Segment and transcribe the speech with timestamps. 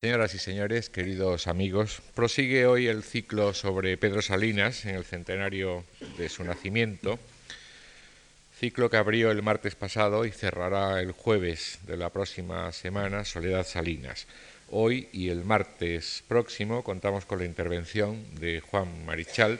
[0.00, 5.84] Señoras y señores, queridos amigos, prosigue hoy el ciclo sobre Pedro Salinas en el centenario
[6.16, 7.18] de su nacimiento,
[8.56, 13.66] ciclo que abrió el martes pasado y cerrará el jueves de la próxima semana Soledad
[13.66, 14.28] Salinas.
[14.70, 19.58] Hoy y el martes próximo contamos con la intervención de Juan Marichal,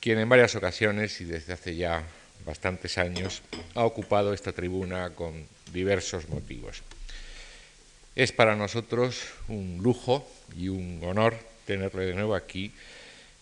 [0.00, 2.02] quien en varias ocasiones y desde hace ya
[2.46, 3.42] bastantes años
[3.74, 6.82] ha ocupado esta tribuna con diversos motivos.
[8.16, 11.34] Es para nosotros un lujo y un honor
[11.66, 12.72] tenerle de nuevo aquí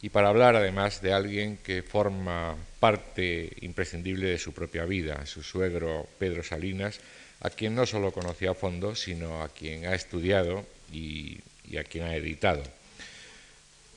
[0.00, 5.42] y para hablar además de alguien que forma parte imprescindible de su propia vida, su
[5.42, 7.00] suegro Pedro Salinas,
[7.40, 11.84] a quien no solo conoció a fondo, sino a quien ha estudiado y, y a
[11.84, 12.62] quien ha editado.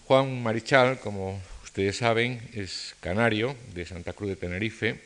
[0.05, 4.99] Juan Marichal, como ustedes saben, es canario de Santa Cruz de Tenerife,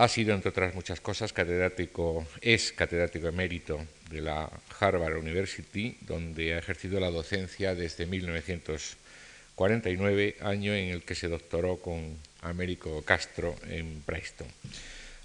[0.00, 6.54] ha sido, entre otras muchas cosas, catedrático, es catedrático emérito de la Harvard University, donde
[6.54, 13.54] ha ejercido la docencia desde 1949, año en el que se doctoró con Américo Castro
[13.68, 14.46] en Preston.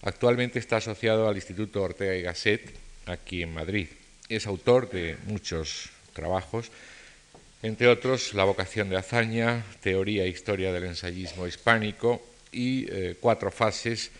[0.01, 2.69] Actualmente está asociado al Instituto Ortega y Gasset,
[3.05, 3.87] aquí en Madrid.
[4.27, 6.69] Es autor de muchos trabajos,
[7.63, 13.51] entre otros La vocación de hazaña, Teoría e historia del ensayismo hispánico y eh, Cuatro
[13.51, 14.11] fases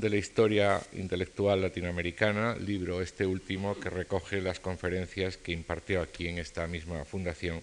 [0.00, 6.26] de la historia intelectual latinoamericana, libro este último que recoge las conferencias que impartió aquí
[6.26, 7.62] en esta misma fundación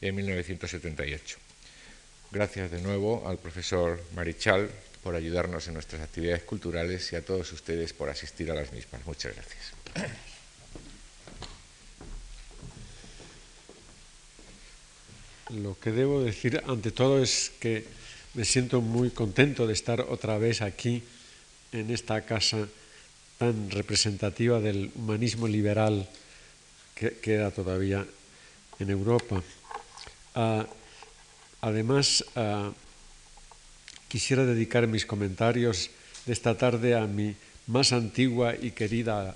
[0.00, 1.38] en 1978.
[2.32, 4.68] Gracias de nuevo al profesor Marichal
[5.04, 9.06] por ayudarnos en nuestras actividades culturales y a todos ustedes por asistir a las mismas.
[9.06, 9.72] Muchas gracias.
[15.50, 17.84] Lo que debo decir ante todo es que
[18.34, 21.04] me siento muy contento de estar otra vez aquí
[21.72, 22.68] en esta casa
[23.38, 26.08] tan representativa del humanismo liberal
[26.94, 28.06] que queda todavía
[28.78, 29.42] en Europa.
[30.36, 30.64] Uh,
[31.60, 32.72] además, uh,
[34.08, 35.90] quisiera dedicar mis comentarios
[36.26, 37.34] de esta tarde a mi
[37.66, 39.34] más antigua y querida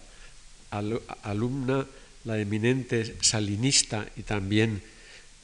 [0.71, 1.87] al alumna,
[2.25, 4.83] la eminente salinista y también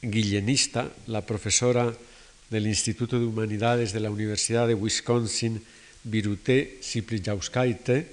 [0.01, 1.93] guillenista, la profesora
[2.49, 5.63] del Instituto de Humanidades de la Universidad de Wisconsin,
[6.03, 8.07] Viruté Siprijauskaite,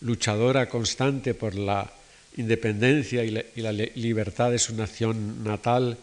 [0.00, 1.90] luchadora constante por la
[2.36, 5.96] independencia y la, libertad de su nación natal,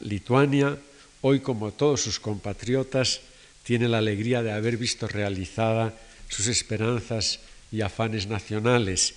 [0.00, 0.78] Lituania,
[1.22, 3.20] hoy como todos sus compatriotas,
[3.62, 5.94] tiene la alegría de haber visto realizada
[6.28, 9.14] sus esperanzas y afanes nacionales.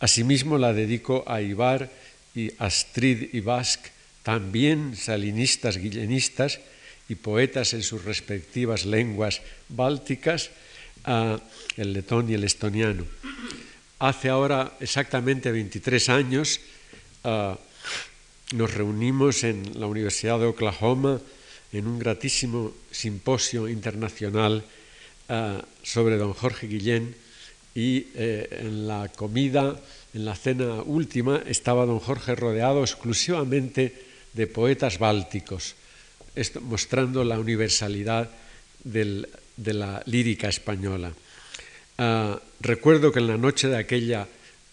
[0.00, 1.90] Asimismo la dedico a Ibar
[2.34, 3.90] y Astrid Basque,
[4.22, 6.60] también salinistas, guillenistas,
[7.08, 10.50] y poetas en sus respectivas lenguas bálticas,
[11.76, 13.04] el letón y el estoniano.
[13.98, 16.60] Hace ahora exactamente 23 años
[17.24, 17.54] uh,
[18.54, 21.20] nos reunimos en la Universidad de Oklahoma
[21.72, 24.64] en un gratísimo simposio internacional
[25.28, 27.14] uh, sobre don Jorge Guillén
[27.74, 29.78] y eh, en la comida,
[30.14, 33.92] en la cena última, estaba don Jorge rodeado exclusivamente
[34.32, 35.74] de poetas bálticos
[36.62, 38.30] mostrando la universalidad
[38.84, 41.12] de la lírica española.
[41.98, 44.28] Uh, recuerdo que en la noche de, aquella,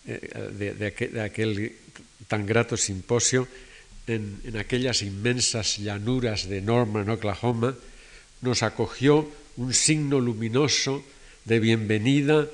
[0.06, 1.72] eh, de, aquel,
[2.28, 3.47] tan grato simposio,
[4.07, 7.75] en, aquellas inmensas llanuras de Norman, Oklahoma,
[8.41, 11.03] nos acogió un signo luminoso
[11.45, 12.50] de bienvenida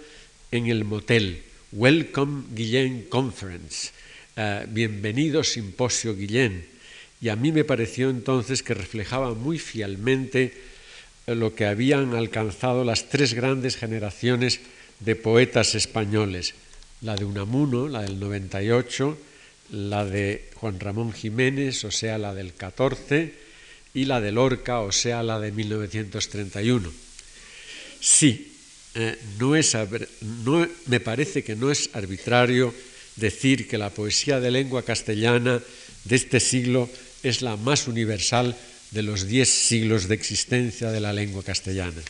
[0.51, 1.41] en el motel.
[1.71, 3.89] Welcome Guillén Conference.
[4.37, 6.78] Uh, bienvenido Simposio Guillén
[7.21, 10.53] y a mí me pareció entonces que reflejaba muy fielmente
[11.27, 14.61] lo que habían alcanzado las tres grandes generaciones
[14.99, 16.55] de poetas españoles,
[17.01, 19.17] la de Unamuno, la del 98,
[19.71, 23.33] la de Juan Ramón Jiménez, o sea, la del 14,
[23.93, 26.91] y la de Lorca, o sea, la de 1931.
[27.99, 28.53] Sí,
[28.95, 29.75] eh, no es,
[30.43, 32.73] no, me parece que no es arbitrario
[33.15, 35.61] decir que la poesía de lengua castellana
[36.05, 36.89] de este siglo
[37.23, 38.55] es la más universal
[38.91, 42.01] de los diez siglos de existencia de la lengua castellana.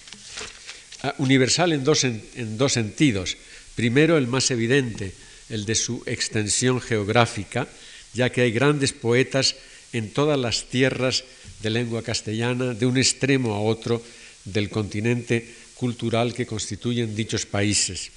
[1.03, 3.37] Uh, universal en dos, en, dos sentidos.
[3.75, 5.13] Primero, el más evidente,
[5.49, 7.67] el de su extensión geográfica,
[8.13, 9.55] ya que hay grandes poetas
[9.93, 11.23] en todas las tierras
[11.61, 14.01] de lengua castellana, de un extremo a otro
[14.45, 18.11] del continente cultural que constituyen dichos países.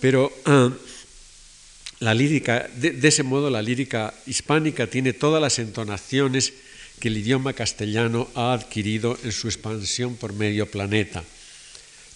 [0.00, 0.72] Pero uh,
[2.02, 6.52] de, de, ese modo la lírica hispánica tiene todas las entonaciones
[6.98, 11.22] que el idioma castellano ha adquirido en su expansión por medio planeta.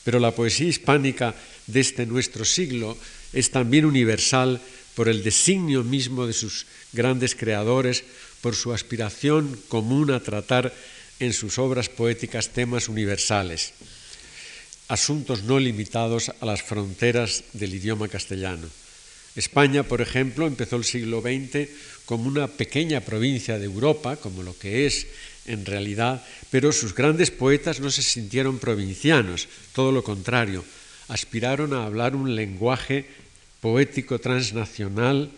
[0.03, 1.35] Pero la poesía hispánica
[1.67, 2.99] de este nuestro siglo
[3.33, 4.61] es también universal
[4.97, 8.03] por el designio mismo de sus grandes creadores,
[8.41, 10.75] por su aspiración común a tratar
[11.21, 13.73] en sus obras poéticas temas universales,
[14.89, 18.69] asuntos no limitados a las fronteras del idioma castellano.
[19.37, 21.69] España, por ejemplo, empezó el siglo XX
[22.07, 25.07] como una pequeña provincia de Europa, como lo que es
[25.47, 30.65] en realidad, pero sus grandes poetas no se sintieron provincianos, todo lo contrario,
[31.09, 33.07] aspiraron a hablar un lenguaje
[33.61, 35.31] poético transnacional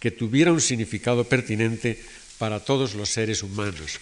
[0.00, 2.02] que tuviera un significado pertinente
[2.38, 4.00] para todos los seres humanos.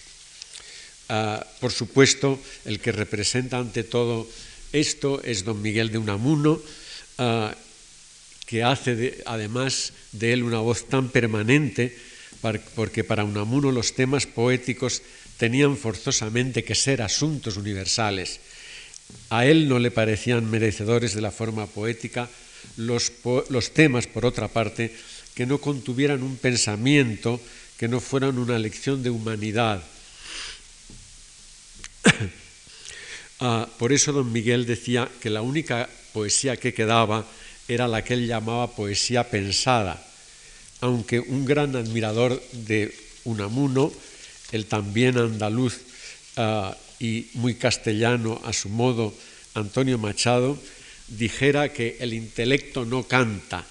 [1.09, 4.27] Ah, por supuesto, el que representa ante todo
[4.73, 6.61] esto es don Miguel de Unamuno,
[7.19, 7.55] ah,
[8.53, 11.97] que hace además de él una voz tan permanente,
[12.75, 15.01] porque para Unamuno los temas poéticos
[15.39, 18.41] tenían forzosamente que ser asuntos universales.
[19.31, 22.29] A él no le parecían merecedores de la forma poética
[22.77, 23.11] los,
[23.49, 24.95] los temas, por otra parte,
[25.35, 27.41] que no contuvieran un pensamiento,
[27.79, 29.83] que no fueran una lección de humanidad.
[33.41, 37.25] ah, por eso don Miguel decía que la única poesía que quedaba
[37.69, 40.03] era la que él llamaba poesía pensada,
[40.81, 42.95] aunque un gran admirador de
[43.25, 43.93] Unamuno
[44.53, 45.81] el también andaluz
[46.37, 49.13] ah, y muy castellano a su modo,
[49.55, 50.59] Antonio Machado,
[51.09, 53.65] dijera que el intelecto no canta.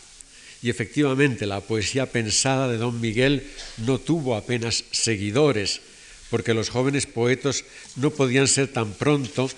[0.62, 3.48] Y efectivamente la poesía pensada de don Miguel
[3.78, 5.82] no tuvo apenas seguidores,
[6.30, 7.64] porque los jóvenes poetas
[7.96, 9.50] no podían ser tan pronto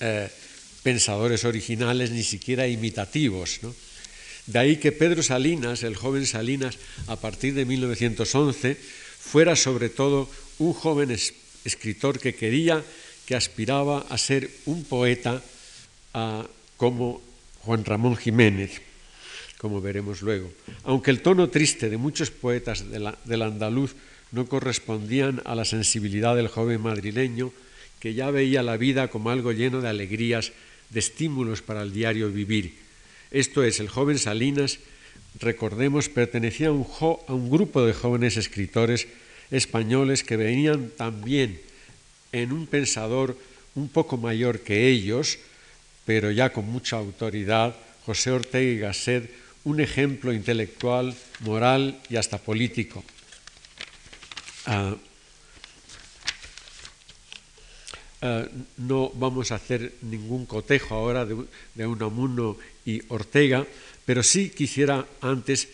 [0.00, 0.28] eh,
[0.86, 3.58] pensadores originales ni siquiera imitativos.
[4.46, 6.78] De ahí que Pedro Salinas, el joven Salinas,
[7.08, 8.78] a partir de 1911,
[9.18, 10.30] fuera sobre todo
[10.62, 12.84] un joven escritor que quería,
[13.26, 15.42] que aspiraba a ser un poeta
[16.76, 17.20] como
[17.62, 18.80] Juan Ramón Jiménez,
[19.58, 20.52] como veremos luego.
[20.84, 23.96] Aunque el tono triste de muchos poetas del andaluz
[24.30, 27.50] no correspondían a la sensibilidad del joven madrileño,
[27.98, 30.52] que ya veía la vida como algo lleno de alegrías,
[30.90, 32.74] de estímulos para el diario vivir.
[33.30, 34.78] Esto es, el joven Salinas,
[35.40, 39.06] recordemos, pertenecía a un grupo de jóvenes escritores
[39.50, 41.60] españoles que venían también
[42.32, 43.36] en un pensador
[43.74, 45.38] un poco mayor que ellos,
[46.04, 49.30] pero ya con mucha autoridad, José Ortega y Gasset,
[49.64, 53.04] un ejemplo intelectual, moral y hasta político.
[54.66, 54.96] Ah,
[58.26, 63.64] ah, no vamos a hacer ningún cotejo ahora de, Unamuno y Ortega,
[64.04, 65.68] pero sí quisiera antes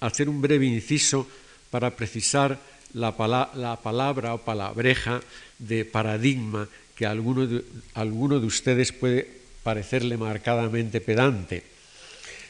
[0.00, 1.26] hacer un breve inciso
[1.70, 2.58] para precisar
[2.92, 5.20] la, palabra o palabreja
[5.58, 9.28] de paradigma que a alguno de, ustedes puede
[9.62, 11.62] parecerle marcadamente pedante.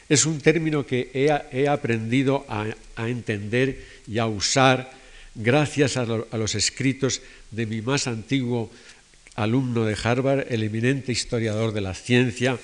[0.07, 2.65] Es un término que he, aprendido a,
[3.05, 4.89] entender y a usar
[5.35, 7.21] gracias a, los escritos
[7.51, 8.71] de mi más antiguo
[9.39, 12.59] alumno de Harvard, el eminente historiador de la ciencia,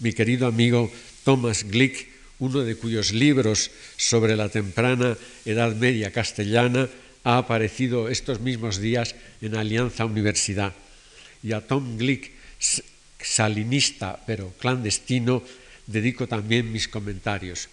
[0.00, 0.90] mi querido amigo
[1.22, 2.08] Thomas Glick,
[2.40, 6.88] uno de cuyos libros sobre la temprana Edad Media castellana
[7.22, 10.74] ha aparecido estos mismos días en Alianza Universidad.
[11.44, 12.32] Y a Tom Glick,
[13.20, 15.44] salinista pero clandestino,
[15.86, 17.68] dedico también mis comentarios.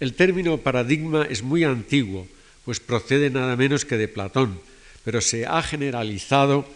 [0.00, 2.26] El término paradigma es muy antiguo,
[2.64, 4.58] pues procede nada menos que de Platón,
[5.04, 6.66] pero se ha generalizado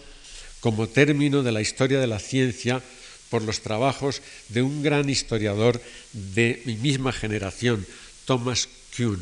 [0.60, 2.82] como término de la historia de la ciencia
[3.30, 5.80] por los trabajos de un gran historiador
[6.12, 7.86] de mi misma generación,
[8.26, 9.20] Thomas Kuhn.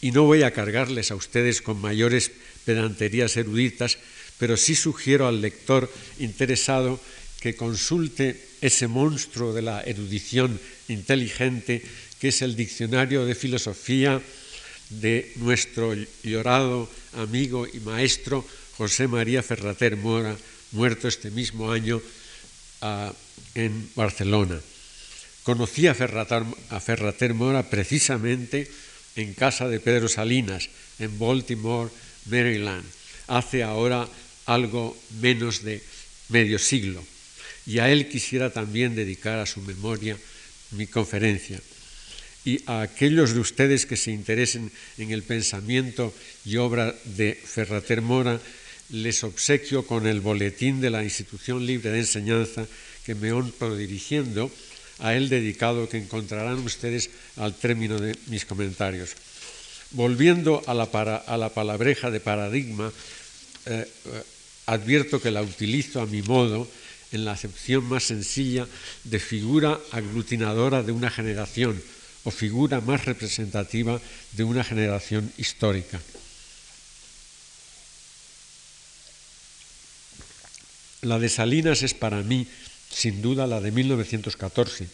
[0.00, 2.30] Y no voy a cargarles a ustedes con mayores
[2.64, 3.98] pedanterías eruditas,
[4.38, 7.00] pero sí sugiero al lector interesado
[7.40, 11.82] que consulte ese monstruo de la erudición inteligente
[12.18, 14.20] que es el diccionario de filosofía
[14.90, 18.44] de nuestro llorado amigo y maestro
[18.78, 20.38] José María Ferrater Mora,
[20.70, 22.00] muerto este mismo año
[23.56, 24.60] en Barcelona.
[25.42, 28.70] Conocí a Ferrater, Mora precisamente
[29.16, 30.70] en casa de Pedro Salinas,
[31.00, 31.90] en Baltimore,
[32.26, 32.86] Maryland,
[33.26, 34.06] hace ahora
[34.46, 35.82] algo menos de
[36.28, 37.02] medio siglo.
[37.66, 40.16] Y a él quisiera también dedicar a su memoria
[40.70, 41.60] mi conferencia.
[42.44, 48.02] Y a aquellos de ustedes que se interesen en el pensamiento y obra de Ferrater
[48.02, 48.40] Mora,
[48.90, 52.66] les obsequio con el boletín de la Institución Libre de Enseñanza
[53.04, 54.50] que me honro dirigiendo,
[54.98, 59.14] a él dedicado que encontrarán ustedes al término de mis comentarios.
[59.92, 60.90] Volviendo a la,
[61.54, 62.92] palabreja de paradigma,
[63.66, 64.22] eh, eh,
[64.66, 66.68] advierto que la utilizo a mi modo
[67.12, 68.66] en la acepción más sencilla
[69.04, 71.80] de figura aglutinadora de una generación,
[72.24, 74.00] o figura más representativa
[74.32, 76.00] de una generación histórica.
[81.02, 82.46] La de Salinas es para mí,
[82.90, 84.88] sin duda, la de 1914.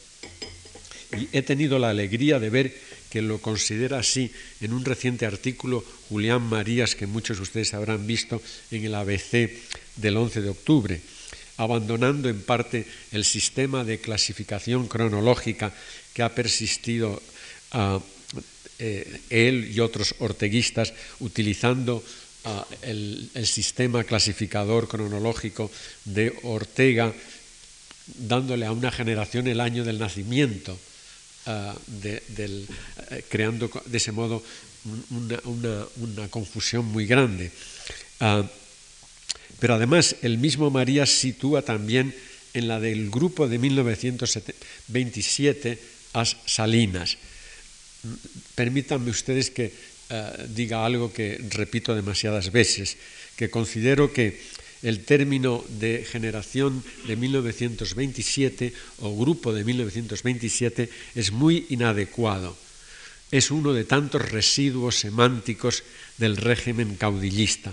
[1.16, 2.76] Y he tenido la alegría de ver
[3.08, 4.30] que lo considera así
[4.60, 9.50] en un reciente artículo Julián Marías, que muchos de ustedes habrán visto en el ABC
[9.96, 11.00] del 11 de octubre,
[11.56, 15.72] abandonando en parte el sistema de clasificación cronológica
[16.12, 17.22] que ha persistido
[17.70, 18.00] a
[18.80, 22.02] eh, él y otros orteguistas utilizando
[22.82, 25.70] el, sistema clasificador cronológico
[26.04, 27.12] de Ortega,
[28.06, 30.78] dándole a una generación el año del nacimiento,
[31.46, 32.66] eh,
[33.28, 34.42] creando de ese modo
[35.44, 35.86] una,
[36.28, 37.50] confusión muy grande.
[38.20, 38.44] Ah,
[39.58, 42.14] pero además el mismo María sitúa también
[42.52, 45.78] en la del grupo de 1927
[46.12, 47.18] a Salinas.
[48.54, 49.72] Permítanme ustedes que
[50.10, 52.96] eh, diga algo que repito demasiadas veces,
[53.36, 54.40] que considero que
[54.84, 62.52] el término de generación de 1927 o grupo de 1927 es muy inadecuado.
[63.32, 65.82] Es uno de tantos residuos semánticos
[66.18, 67.72] del régimen caudillista,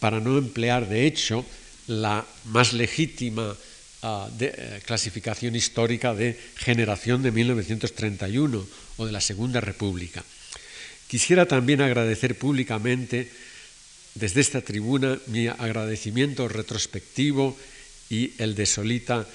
[0.00, 1.44] para no emplear de hecho
[1.86, 3.54] la más legítima
[4.02, 8.66] ah, eh, clasificación histórica de generación de 1931
[8.96, 10.24] o de la Segunda República.
[11.08, 13.30] Quisiera también agradecer públicamente
[14.14, 17.56] desde esta tribuna mi agradecimiento retrospectivo
[18.10, 19.26] y el de Solita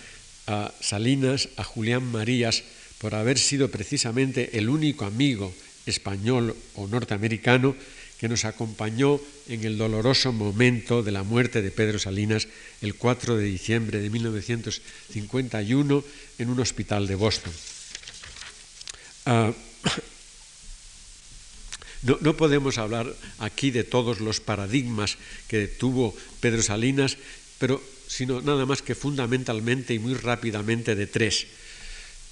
[0.48, 2.63] a Salinas, a Julián Marías,
[2.98, 5.54] por haber sido precisamente el único amigo
[5.86, 7.75] español o norteamericano
[8.20, 12.48] que nos acompañó en el doloroso momento de la muerte de Pedro Salinas
[12.82, 16.04] el 4 de diciembre de 1951
[16.38, 17.54] en un hospital de Boston.
[19.25, 19.51] Ah,
[22.03, 25.17] no, podemos hablar aquí de todos los paradigmas
[25.48, 27.17] que tuvo Pedro Salinas,
[27.60, 31.48] pero sino nada más que fundamentalmente y muy rápidamente de tres.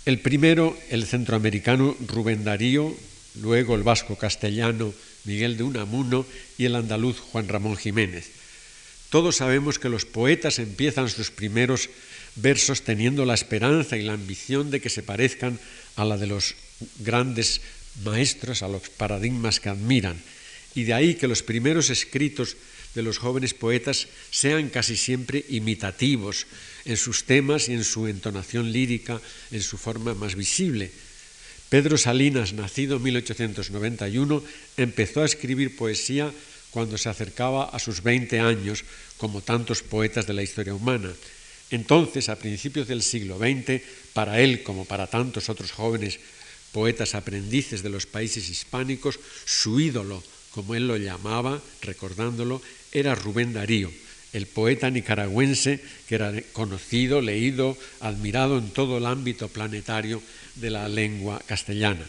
[0.05, 2.95] El primero, el centroamericano Rubén Darío,
[3.41, 4.93] luego el vasco castellano
[5.25, 6.25] Miguel de Unamuno
[6.57, 8.31] y el andaluz Juan Ramón Jiménez.
[9.09, 11.89] Todos sabemos que los poetas empiezan sus primeros
[12.35, 15.59] versos teniendo la esperanza y la ambición de que se parezcan
[15.95, 16.55] a la de los
[16.99, 17.61] grandes
[18.03, 20.21] maestros, a los paradigmas que admiran.
[20.75, 22.55] Y de ahí que los primeros escritos
[22.95, 26.47] de los jóvenes poetas sean casi siempre imitativos
[26.85, 30.91] en sus temas y en su entonación lírica, en su forma más visible.
[31.69, 34.43] Pedro Salinas, nacido en 1891,
[34.77, 36.33] empezó a escribir poesía
[36.71, 38.83] cuando se acercaba a sus 20 años,
[39.17, 41.11] como tantos poetas de la historia humana.
[41.69, 43.81] Entonces, a principios del siglo XX,
[44.13, 46.19] para él como para tantos otros jóvenes
[46.71, 52.61] poetas aprendices de los países hispánicos, su ídolo, como él lo llamaba, recordándolo,
[52.91, 53.91] era Rubén Darío,
[54.33, 60.21] el poeta nicaragüense que era conocido, leído, admirado en todo el ámbito planetario
[60.55, 62.05] de la lengua castellana.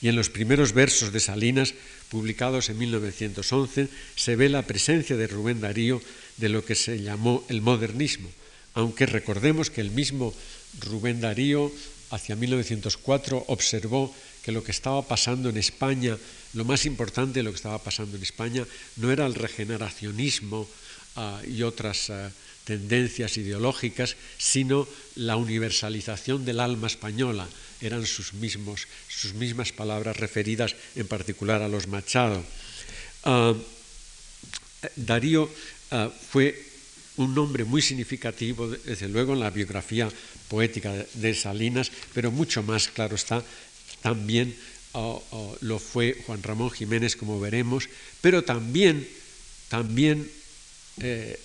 [0.00, 1.72] Y en los primeros versos de Salinas,
[2.10, 6.02] publicados en 1911, se ve la presencia de Rubén Darío
[6.36, 8.28] de lo que se llamó el modernismo,
[8.74, 10.34] aunque recordemos que el mismo
[10.80, 11.72] Rubén Darío
[12.10, 16.18] hacia 1904 observó que lo que estaba pasando en España,
[16.52, 20.68] lo más importante de lo que estaba pasando en España, no era el regeneracionismo
[21.16, 22.30] ah, y otras ah,
[22.64, 27.48] tendencias ideológicas, sino la universalización del alma española.
[27.80, 32.44] Eran sus, mismos, sus mismas palabras referidas en particular a los Machado.
[33.24, 33.54] Ah,
[34.96, 35.48] Darío
[36.30, 36.73] fue
[37.16, 40.08] un nombre muy significativo, desde luego, en la biografía
[40.48, 43.42] poética de Salinas, pero mucho más, claro está,
[44.02, 44.54] también
[45.60, 47.88] lo fue Juan Ramón Jiménez, como veremos,
[48.20, 49.06] pero también,
[49.68, 50.30] también
[51.00, 51.38] eh,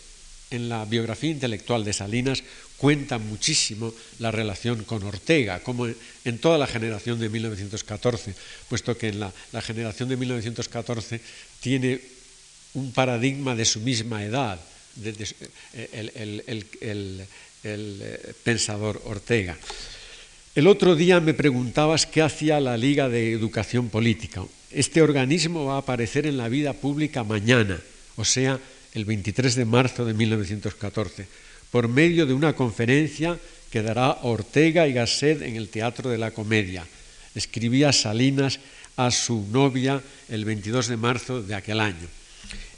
[0.52, 2.44] en la biografía intelectual de Salinas
[2.78, 8.36] cuenta muchísimo la relación con Ortega, como en toda la generación de 1914,
[8.70, 11.20] puesto que en la, la generación de 1914
[11.60, 12.00] tiene
[12.76, 14.60] un paradigma de su misma edad,
[16.82, 17.26] el,
[17.64, 19.58] eh, pensador Ortega.
[20.56, 24.44] El otro día me preguntabas qué hacía la Liga de Educación Política.
[24.72, 27.80] Este organismo va a aparecer en la vida pública mañana,
[28.16, 28.60] o sea,
[28.94, 31.28] el 23 de marzo de 1914,
[31.72, 33.38] por medio de una conferencia
[33.72, 36.86] que dará Ortega y Gasset en el Teatro de la Comedia.
[37.36, 38.60] Escribía Salinas
[38.98, 42.08] a su novia el 22 de marzo de aquel año.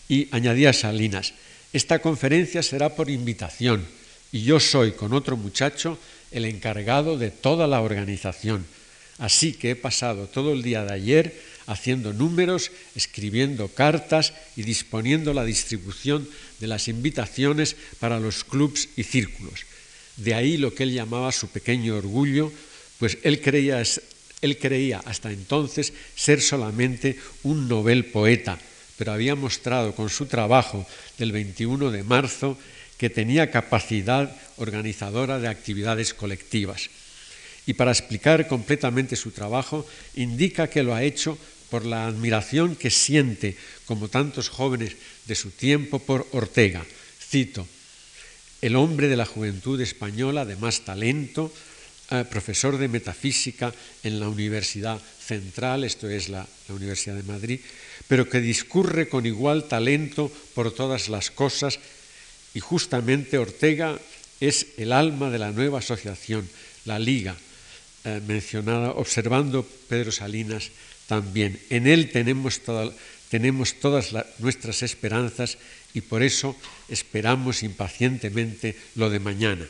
[0.08, 1.34] Y añadía Salinas,
[1.74, 3.86] esta conferencia será por invitación
[4.32, 5.98] y yo soy con otro muchacho
[6.32, 8.66] el encargado de toda la organización.
[9.18, 15.34] Así que he pasado todo el día de ayer haciendo números, escribiendo cartas y disponiendo
[15.34, 16.28] la distribución
[16.60, 19.66] de las invitaciones para los clubs y círculos.
[20.18, 22.52] De ahí lo que él llamaba su pequeño orgullo,
[23.00, 23.84] pues él creía,
[24.42, 28.60] él creía hasta entonces ser solamente un novel poeta,
[29.02, 30.86] pero había mostrado con su trabajo
[31.18, 32.56] del 21 de marzo
[33.00, 36.92] que tenía capacidad organizadora de actividades colectivas.
[37.66, 41.36] Y para explicar completamente su trabajo, indica que lo ha hecho
[41.72, 44.94] por la admiración que siente, como tantos jóvenes
[45.26, 46.86] de su tiempo, por Ortega.
[47.18, 47.66] Cito,
[48.62, 51.52] el hombre de la juventud española de más talento,
[52.12, 57.62] eh, profesor de metafísica en la Universidad Central, esto es la, la Universidad de Madrid,
[58.12, 61.80] pero que discurre con igual talento por todas las cosas
[62.54, 63.96] y justamente Ortega
[64.44, 66.44] es el alma de la nueva asociación,
[66.84, 67.38] la Liga,
[68.04, 70.72] eh, mencionada, observando Pedro Salinas
[71.08, 71.58] también.
[71.70, 72.60] En él tenemos,
[73.30, 75.58] tenemos todas nuestras esperanzas
[75.94, 76.58] y por eso
[76.90, 79.66] esperamos impacientemente lo de mañana.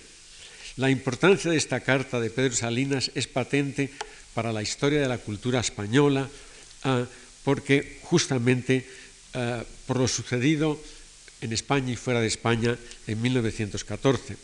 [0.77, 3.91] La importancia de esta carta de Pedro Salinas es patente
[4.33, 6.27] para la historia de la cultura española,
[7.43, 8.85] porque justamente
[9.33, 10.79] ah, por lo sucedido
[11.41, 14.37] en España y fuera de España en 1914.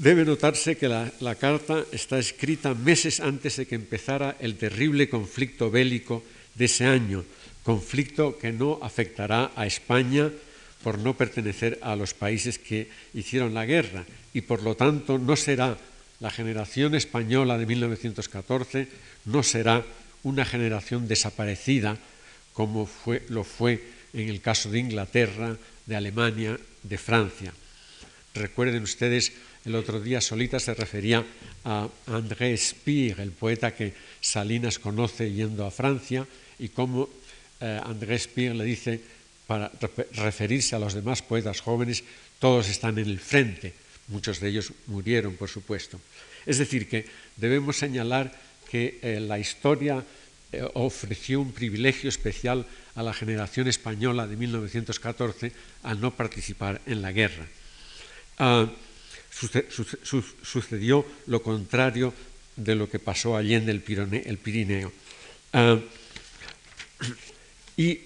[0.00, 5.68] Debe notarse que la, carta está escrita meses antes de que empezara el terrible conflicto
[5.68, 6.22] bélico
[6.54, 7.24] de ese año,
[7.64, 10.30] conflicto que no afectará a España
[10.80, 15.36] por no pertenecer a los países que hicieron la guerra y por lo tanto no
[15.36, 15.76] será
[16.20, 18.88] la generación española de 1914,
[19.26, 19.84] no será
[20.22, 21.98] una generación desaparecida
[22.52, 22.88] como
[23.28, 27.52] lo fue en el caso de Inglaterra, de Alemania, de Francia.
[28.34, 29.32] Recuerden ustedes
[29.64, 31.24] el otro día Solita se refería
[31.64, 36.26] a André Spire, el poeta que Salinas conoce yendo a Francia,
[36.58, 37.08] y cómo
[37.60, 39.00] eh, André Spire le dice,
[39.46, 39.70] para
[40.14, 42.04] referirse a los demás poetas jóvenes,
[42.38, 43.74] todos están en el frente,
[44.08, 46.00] muchos de ellos murieron, por supuesto.
[46.46, 47.04] Es decir, que
[47.36, 48.32] debemos señalar
[48.70, 50.04] que eh, la historia
[50.52, 55.52] eh, ofreció un privilegio especial a la generación española de 1914
[55.82, 57.46] al no participar en la guerra.
[58.38, 58.70] Ah,
[60.42, 62.14] sucedió lo contrario
[62.56, 64.92] de lo que pasó allí en el Pirineo.
[65.52, 65.78] Ah,
[67.76, 68.00] y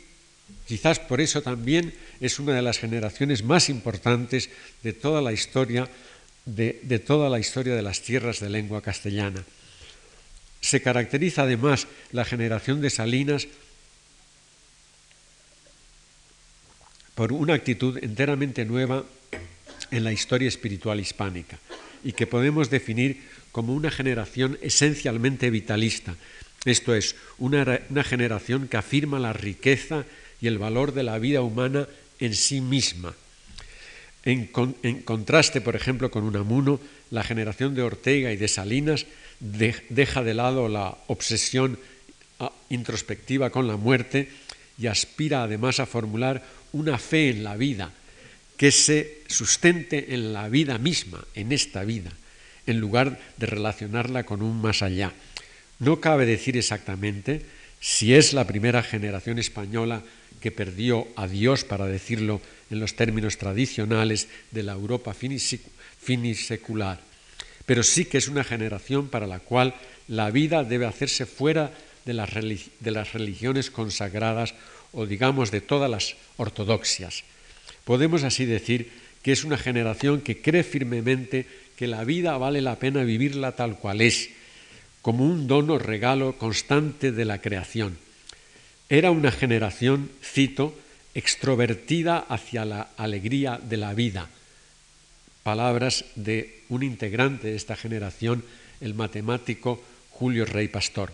[0.67, 4.49] quizás por eso también es una de las generaciones más importantes
[4.83, 5.89] de toda la historia
[6.45, 9.45] de, de toda la historia de las tierras de lengua castellana.
[10.65, 13.49] Se caracteriza además la generación de Salinas
[17.15, 19.05] por una actitud enteramente nueva
[19.91, 21.59] en la historia espiritual hispánica
[22.03, 26.17] y que podemos definir como una generación esencialmente vitalista,
[26.65, 30.07] esto es, una, generación que afirma la riqueza
[30.41, 31.89] y el valor de la vida humana
[32.21, 33.15] en sí misma.
[34.25, 34.47] En,
[35.05, 39.05] contraste, por ejemplo, con Unamuno, la generación de Ortega y de Salinas
[39.41, 41.79] deja de lado la obsesión
[42.41, 44.29] ah, introspectiva con la muerte
[44.79, 46.43] y aspira además a formular
[46.73, 47.93] una fe en la vida,
[48.57, 52.11] que se sustente en la vida misma, en esta vida,
[52.67, 55.13] en lugar de relacionarla con un más allá.
[55.79, 57.43] No cabe decir exactamente
[57.81, 60.03] si es la primera generación española
[60.41, 67.01] que perdió a Dios, para decirlo en los términos tradicionales de la Europa finisecular,
[67.67, 69.75] pero sí que es una generación para la cual
[70.09, 71.73] la vida debe hacerse fuera
[72.05, 72.33] de las,
[73.13, 74.55] religiones consagradas
[74.93, 77.25] o digamos de todas las ortodoxias
[77.85, 78.91] Podemos así decir
[79.23, 81.47] que es una generación que cree firmemente
[81.77, 84.31] que la vida vale la pena vivirla tal cual es,
[85.03, 87.99] como un dono regalo constante de la creación.
[88.89, 90.75] Era una generación, cito,
[91.15, 94.29] extrovertida hacia la alegría de la vida.
[95.45, 98.43] Palabras de un integrante de esta generación,
[98.81, 99.81] el matemático
[100.11, 101.13] Julio Rey Pastor,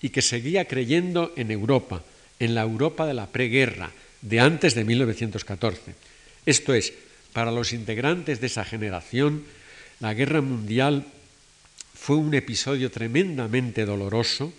[0.00, 2.02] y que seguía creyendo en Europa,
[2.40, 5.94] en la Europa de la preguerra, de antes de 1914.
[6.46, 6.94] Esto es,
[7.34, 9.44] para los integrantes de esa generación,
[10.00, 11.04] la guerra mundial
[11.92, 14.52] fue un episodio tremendamente doloroso,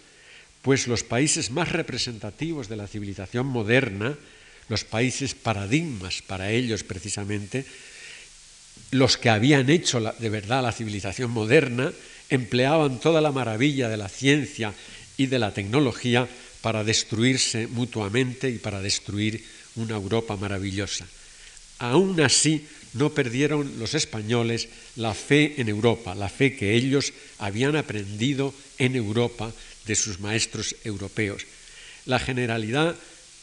[0.61, 4.15] pues los países más representativos de la civilización moderna,
[4.69, 7.65] los países paradigmas para ellos precisamente,
[8.91, 11.91] los que habían hecho de verdad la civilización moderna,
[12.29, 14.73] empleaban toda la maravilla de la ciencia
[15.17, 16.27] y de la tecnología
[16.61, 19.43] para destruirse mutuamente y para destruir
[19.75, 21.05] una Europa maravillosa.
[21.79, 27.75] Aún así, no perdieron los españoles la fe en Europa, la fe que ellos habían
[27.75, 29.53] aprendido en Europa
[29.85, 31.45] de sus maestros europeos.
[32.05, 32.95] La generalidad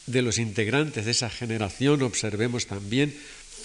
[0.07, 3.15] de los integrantes de esa generación, observemos también,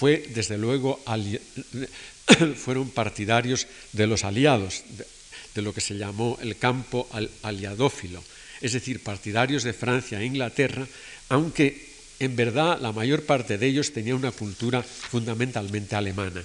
[0.00, 0.98] fue desde luego
[2.56, 4.82] fueron partidarios de los aliados,
[5.54, 7.06] de, lo que se llamó el campo
[7.42, 8.24] aliadófilo,
[8.62, 10.88] es decir, partidarios de Francia e Inglaterra,
[11.28, 11.84] aunque
[12.18, 16.42] en verdad la mayor parte de ellos tenía una cultura fundamentalmente alemana.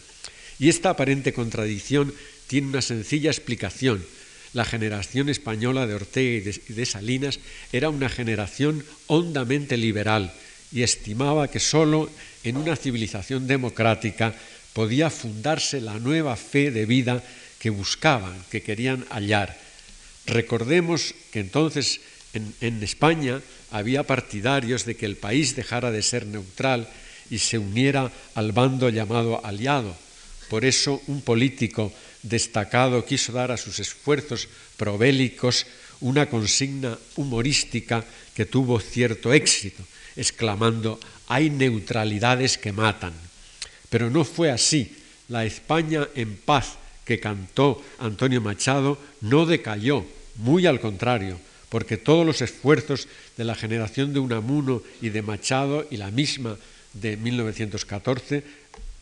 [0.59, 2.13] Y esta aparente contradicción
[2.47, 4.03] tiene una sencilla explicación.
[4.51, 7.39] La generación española de Ortega y de, Salinas
[7.71, 10.33] era una generación hondamente liberal
[10.73, 12.09] y estimaba que sólo
[12.45, 14.33] en una civilización democrática
[14.73, 17.23] podía fundarse la nueva fe de vida
[17.59, 19.57] que buscaban, que querían hallar.
[20.27, 22.01] Recordemos que entonces
[22.33, 26.87] en, España había partidarios de que el país dejara de ser neutral
[27.29, 29.95] y se uniera al bando llamado aliado.
[30.49, 35.65] Por eso un político destacado quiso dar a sus esfuerzos probélicos
[36.01, 38.03] una consigna humorística
[38.35, 39.81] que tuvo cierto éxito,
[40.15, 43.13] exclamando, hay neutralidades que matan.
[43.89, 44.95] Pero no fue así.
[45.27, 52.25] La España en paz que cantó Antonio Machado no decayó, muy al contrario, porque todos
[52.25, 56.57] los esfuerzos de la generación de Unamuno y de Machado y la misma
[56.93, 58.43] de 1914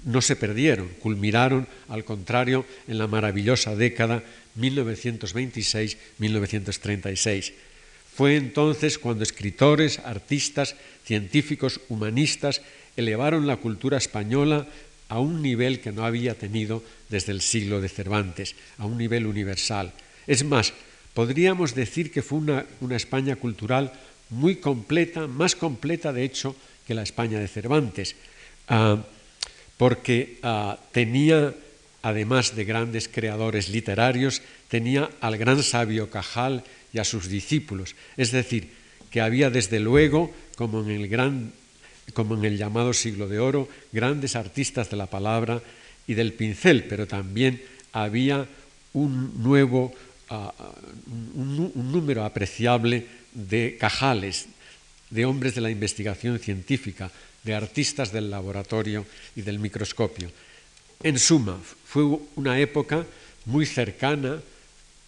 [0.05, 4.23] no se perdieron, culminaron al contrario en la maravillosa década
[4.59, 7.53] 1926-1936.
[8.15, 12.61] Fue entonces cuando escritores, artistas, científicos, humanistas
[12.95, 14.67] elevaron la cultura española
[15.09, 19.27] a un nivel que no había tenido desde el siglo de Cervantes, a un nivel
[19.27, 19.93] universal.
[20.25, 20.73] Es más,
[21.13, 23.91] podríamos decir que fue una, España cultural
[24.29, 26.55] muy completa, más completa de hecho
[26.87, 28.15] que la España de Cervantes,
[28.69, 29.03] ah,
[29.77, 31.53] porque ah, tenía,
[32.01, 37.95] además de grandes creadores literarios, tenía al gran sabio Cajal y a sus discípulos.
[38.17, 38.69] Es decir,
[39.11, 41.51] que había desde luego, como en el gran
[42.13, 45.61] como en el llamado siglo de oro, grandes artistas de la palabra
[46.05, 47.61] y del pincel, pero también
[47.93, 48.45] había
[48.91, 49.93] un nuevo,
[50.29, 50.71] ah, ah,
[51.05, 54.47] un, número apreciable de cajales,
[55.09, 57.09] de hombres de la investigación científica,
[57.43, 60.29] de artistas del laboratorio y del microscopio.
[61.01, 62.03] En suma, fue
[62.35, 63.05] una época
[63.45, 64.41] muy cercana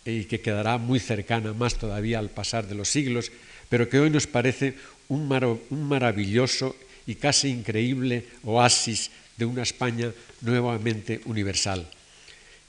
[0.03, 3.31] y que quedará muy cercana más todavía al pasar de los siglos,
[3.69, 4.75] pero que hoy nos parece
[5.09, 5.27] un,
[5.69, 6.75] maravilloso
[7.07, 11.87] y casi increíble oasis de una España nuevamente universal.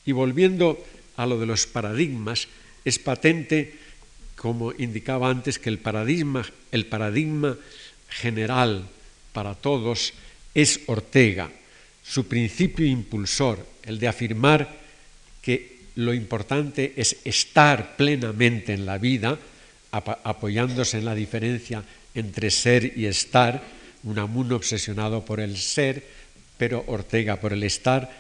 [0.05, 0.85] Y volviendo
[1.17, 2.49] a lo de los paradigmas,
[2.85, 3.75] es patente,
[4.37, 7.57] como indicaba antes, que el paradigma, el paradigma
[8.09, 8.87] general
[9.33, 10.13] para todos
[10.55, 11.51] es Ortega.
[12.03, 14.87] Su principio impulsor, el de afirmar
[15.43, 19.39] que lo importante es estar plenamente en la vida,
[19.91, 21.83] apoyándose en la diferencia
[22.17, 23.63] entre ser y estar,
[24.03, 26.03] Unamuno obsesionado por el ser,
[26.59, 28.11] pero Ortega por el estar.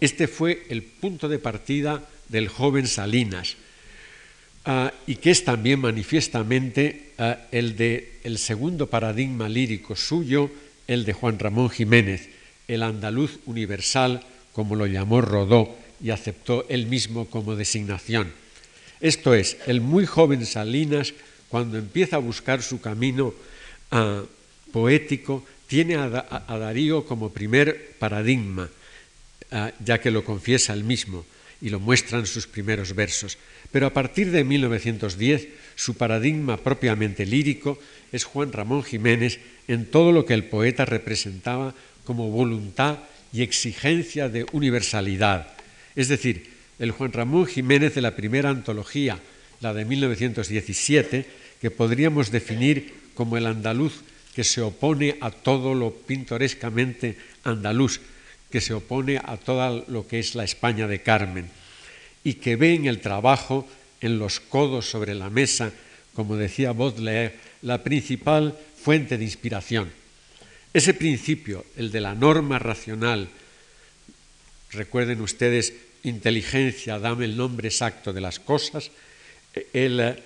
[0.00, 3.56] Este fue el punto de partida del joven Salinas,
[4.64, 10.50] ah, y que es también manifiestamente ah, el de el segundo paradigma lírico suyo,
[10.86, 12.28] el de Juan Ramón Jiménez,
[12.68, 18.32] el andaluz universal, como lo llamó Rodó y aceptó él mismo como designación.
[19.00, 21.12] Esto es, el muy joven Salinas,
[21.54, 23.32] cuando empieza a buscar su camino
[23.92, 24.24] ah,
[24.72, 26.10] poético tiene a,
[26.58, 28.66] Darío como primer paradigma,
[29.52, 31.24] ah, ya que lo confiesa él mismo
[31.62, 33.38] y lo muestran sus primeros versos.
[33.70, 37.78] Pero a partir de 1910, su paradigma propiamente lírico
[38.10, 39.38] es Juan Ramón Jiménez
[39.68, 42.98] en todo lo que el poeta representaba como voluntad
[43.32, 45.54] y exigencia de universalidad.
[45.94, 49.20] Es decir, el Juan Ramón Jiménez de la primera antología,
[49.60, 54.04] la de 1917, que podríamos definir como el andaluz
[54.36, 58.04] que se opone a todo lo pintorescamente andaluz,
[58.52, 61.48] que se opone a todo lo que es la España de Carmen,
[62.22, 63.66] y que ve en el trabajo,
[64.02, 65.72] en los codos sobre la mesa,
[66.12, 69.88] como decía Baudelaire, la principal fuente de inspiración.
[70.74, 73.30] Ese principio, el de la norma racional,
[74.70, 75.72] recuerden ustedes,
[76.02, 78.90] inteligencia, dame el nombre exacto de las cosas,
[79.72, 80.20] el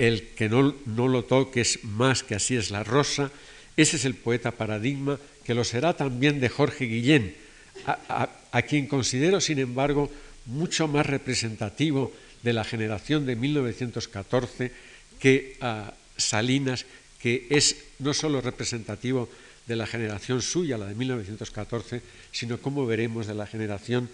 [0.00, 3.30] el que no, lo toques más que así es la rosa,
[3.76, 7.36] ese es el poeta paradigma que lo será también de Jorge Guillén,
[7.84, 10.10] a, quien considero, sin embargo,
[10.46, 14.72] mucho más representativo de la generación de 1914
[15.18, 16.86] que a Salinas,
[17.20, 19.28] que es no solo representativo
[19.66, 22.00] de la generación suya, la de 1914,
[22.32, 24.08] sino cómo veremos de la generación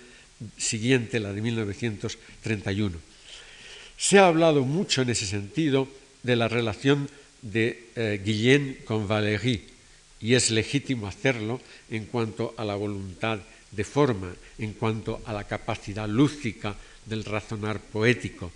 [0.59, 3.16] siguiente, la de 1931.
[3.97, 5.89] Se ha hablado mucho en ese sentido
[6.23, 7.09] de la relación
[7.41, 9.65] de eh, Guillén con Valéry,
[10.21, 13.39] y es legítimo hacerlo en cuanto a la voluntad
[13.71, 18.53] de forma, en cuanto a la capacidad lúcica del razonar poético.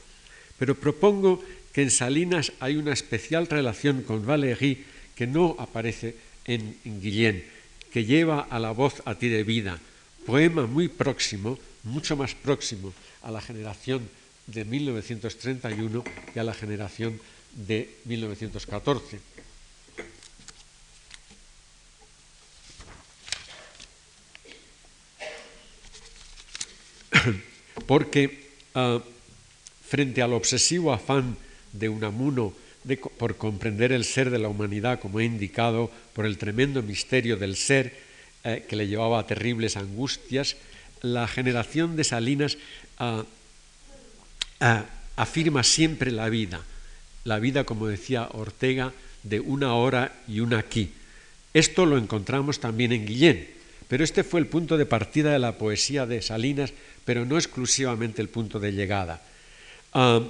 [0.59, 6.77] Pero propongo que en Salinas hay una especial relación con Valéry que no aparece en,
[6.85, 7.45] Guillén,
[7.93, 9.79] que lleva a la voz a ti de vida,
[10.27, 14.09] poema muy próximo, mucho más próximo a la generación
[14.53, 17.21] de 1931 y a la generación
[17.55, 19.21] de 1914.
[27.87, 29.01] Porque uh,
[29.87, 31.37] frente al obsesivo afán
[31.73, 32.53] de Unamuno
[32.85, 37.37] de, por comprender el ser de la humanidad, como he indicado, por el tremendo misterio
[37.37, 37.93] del ser
[38.45, 40.57] eh, que le llevaba a terribles angustias,
[41.03, 42.57] la generación de Salinas
[42.99, 43.25] uh,
[45.17, 46.61] afirma siempre la vida,
[47.25, 48.93] la vida, como decía Ortega,
[49.23, 50.93] de una hora y una aquí.
[51.53, 53.49] Esto lo encontramos también en Guillén,
[53.89, 56.73] pero este fue el punto de partida de la poesía de Salinas,
[57.05, 59.21] pero no exclusivamente el punto de llegada.
[59.95, 60.25] Uh,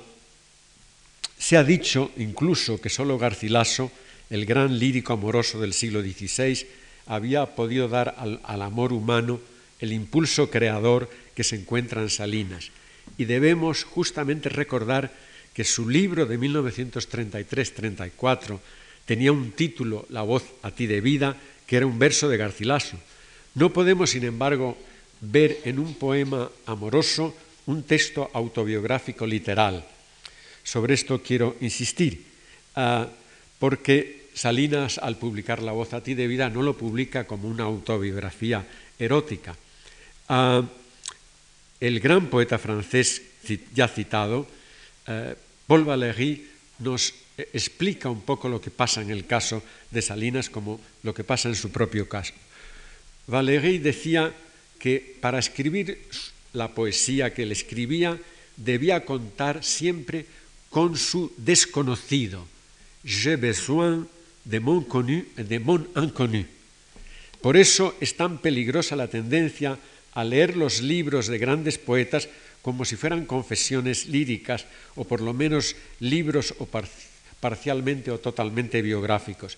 [1.39, 3.91] se ha dicho incluso que solo Garcilaso,
[4.31, 6.67] el gran lírico amoroso del siglo XVI,
[7.07, 9.41] había podido dar al amor humano
[9.81, 12.71] el impulso creador que se encuentra en Salinas.
[13.19, 15.13] Y debemos justamente recordar
[15.53, 18.59] que su libro de 1933-34
[19.05, 21.37] tenía un título, La voz a ti de vida,
[21.67, 22.99] que era un verso de Garcilaso.
[23.55, 24.77] No podemos, sin embargo,
[25.21, 27.35] ver en un poema amoroso
[27.67, 29.85] un texto autobiográfico literal.
[30.63, 32.25] Sobre esto quiero insistir,
[32.77, 33.07] uh,
[33.59, 37.65] porque Salinas, al publicar La voz a ti de vida, no lo publica como una
[37.65, 38.67] autobiografía
[38.99, 39.57] erótica.
[40.29, 40.65] Uh,
[41.81, 43.23] el gran poeta francés
[43.75, 44.47] ya citado,
[45.09, 45.35] uh,
[45.67, 46.47] Paul Valéry,
[46.79, 51.25] nos explica un poco lo que pasa en el caso de Salinas como lo que
[51.25, 52.33] pasa en su propio caso.
[53.27, 54.33] Valéry decía
[54.79, 55.99] que para escribir
[56.53, 58.19] la poesía que él escribía
[58.57, 60.27] debía contar siempre
[60.69, 62.47] con su desconocido.
[63.05, 64.07] J'ai besoin
[64.45, 64.85] de mon
[65.37, 66.45] de mon inconnu.
[67.41, 69.79] Por eso es tan peligrosa la tendencia
[70.13, 72.29] a leer los libros de grandes poetas
[72.63, 76.69] como si fueran confesiones líricas o por lo menos libros o
[77.41, 79.57] parcialmente o totalmente biográficos.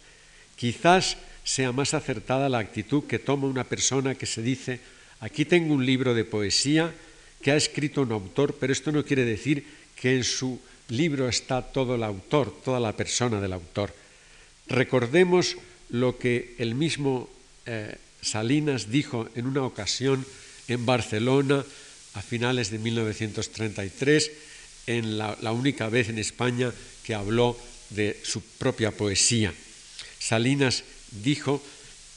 [0.57, 4.81] Quizás sea más acertada la actitud que toma una persona que se dice
[5.23, 6.93] Aquí tengo un libro de poesía
[7.41, 11.63] que ha escrito un autor, pero esto no quiere decir que en su libro está
[11.63, 13.95] todo el autor, toda la persona del autor.
[14.67, 15.57] Recordemos
[15.91, 17.31] lo que el mismo
[17.67, 20.25] eh, Salinas dijo en una ocasión
[20.69, 21.65] en Barcelona
[22.15, 24.31] a finales de 1933,
[24.87, 26.73] en la, única vez en España
[27.05, 27.59] que habló
[27.91, 29.53] de su propia poesía.
[30.19, 31.63] Salinas dijo,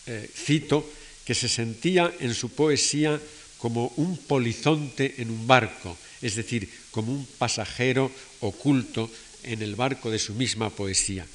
[0.06, 0.88] eh, cito,
[1.26, 3.20] que se sentía en su poesía
[3.58, 9.10] como un polizonte en un barco, es decir, como un pasajero oculto
[9.44, 11.26] en el barco de su misma poesía.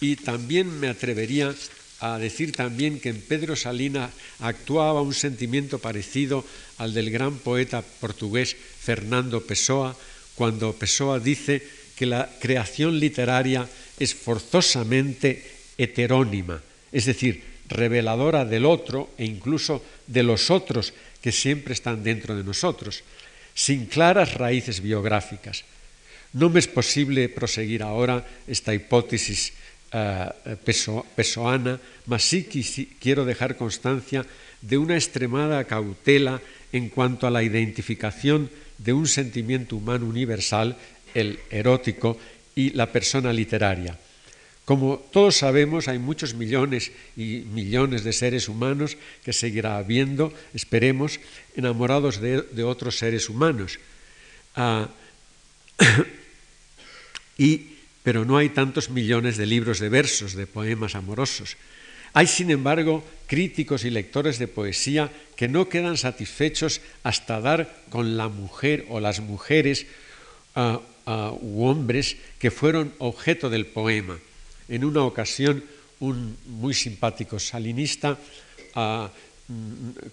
[0.00, 1.54] Y también me atrevería
[2.02, 4.10] a decir también que en Pedro Salina
[4.40, 6.44] actuaba un sentimiento parecido
[6.78, 9.94] al del gran poeta portugués Fernando Pessoa,
[10.34, 11.62] cuando Pessoa dice
[11.94, 13.68] que la creación literaria
[14.00, 15.46] es forzosamente
[15.78, 16.60] heterónima,
[16.90, 22.42] es decir, reveladora del otro e incluso de los otros que siempre están dentro de
[22.42, 23.06] nosotros,
[23.54, 25.62] sin claras raíces biográficas.
[26.32, 29.52] No me es posible proseguir ahora esta hipótesis
[30.64, 32.44] peso, pesoana, mas sí
[32.98, 34.24] quiero dejar constancia
[34.62, 36.40] de una extremada cautela
[36.72, 40.76] en cuanto a la identificación de un sentimiento humano universal,
[41.14, 42.18] el erótico,
[42.54, 43.98] y la persona literaria.
[44.64, 51.18] Como todos sabemos, hay muchos millones y millones de seres humanos que seguirá habiendo, esperemos,
[51.56, 53.78] enamorados de, de otros seres humanos.
[54.54, 54.88] Ah,
[57.38, 57.71] y,
[58.02, 61.56] pero no hay tantos millones de libros de versos, de poemas amorosos.
[62.12, 68.16] Hay, sin embargo, críticos y lectores de poesía que no quedan satisfechos hasta dar con
[68.16, 69.86] la mujer o las mujeres
[70.56, 70.78] uh,
[71.40, 74.18] u hombres que fueron objeto del poema.
[74.68, 75.64] En una ocasión,
[76.00, 78.18] un muy simpático salinista
[78.76, 79.08] uh,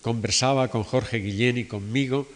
[0.01, 2.27] conversaba con Jorge Guillén y conmigo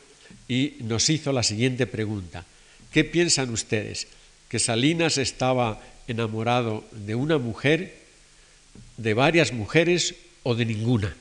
[0.48, 2.46] y nos hizo la siguiente pregunta.
[2.92, 4.08] ¿Qué piensan ustedes?
[4.54, 7.98] ¿Que Salinas estaba enamorado de una mujer,
[8.98, 10.13] de varias mujeres
[10.44, 11.18] o de ninguna.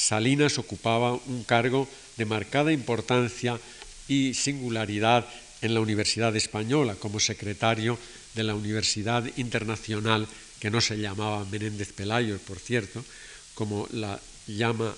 [0.00, 1.86] Salinas ocupaba un cargo
[2.16, 3.60] de marcada importancia
[4.08, 5.28] y singularidad
[5.60, 7.98] en la Universidad Española como secretario
[8.34, 10.26] de la Universidad Internacional,
[10.58, 13.04] que no se llamaba Menéndez Pelayo, por cierto,
[13.54, 14.94] como la llama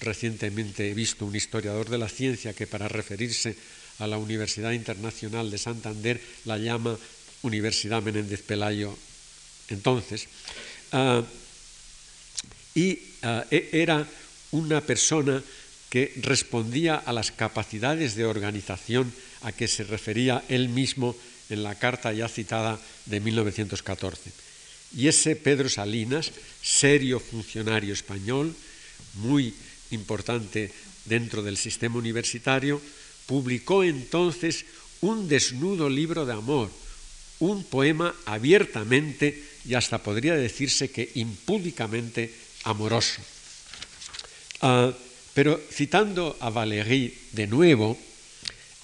[0.00, 3.56] recientemente he visto un historiador de la ciencia que para referirse
[3.98, 6.96] a la Universidad Internacional de Santander la llama
[7.42, 8.96] Universidad Menéndez Pelayo
[9.68, 10.28] entonces.
[10.92, 11.22] Ah,
[12.74, 14.06] y ah, e, era
[14.54, 15.42] una persona
[15.90, 19.12] que respondía a las capacidades de organización
[19.42, 21.16] a que se refería él mismo
[21.50, 24.30] en la carta ya citada de 1914.
[24.96, 26.30] Y ese Pedro Salinas,
[26.62, 28.54] serio funcionario español,
[29.14, 29.52] muy
[29.90, 30.70] importante
[31.04, 32.80] dentro del sistema universitario,
[33.26, 34.66] publicó entonces
[35.00, 36.70] un desnudo libro de amor,
[37.40, 43.33] un poema abiertamente y hasta podría decirse que impúdicamente amoroso.
[44.60, 44.92] Ah,
[45.34, 47.98] pero citando a Valéry de nuevo,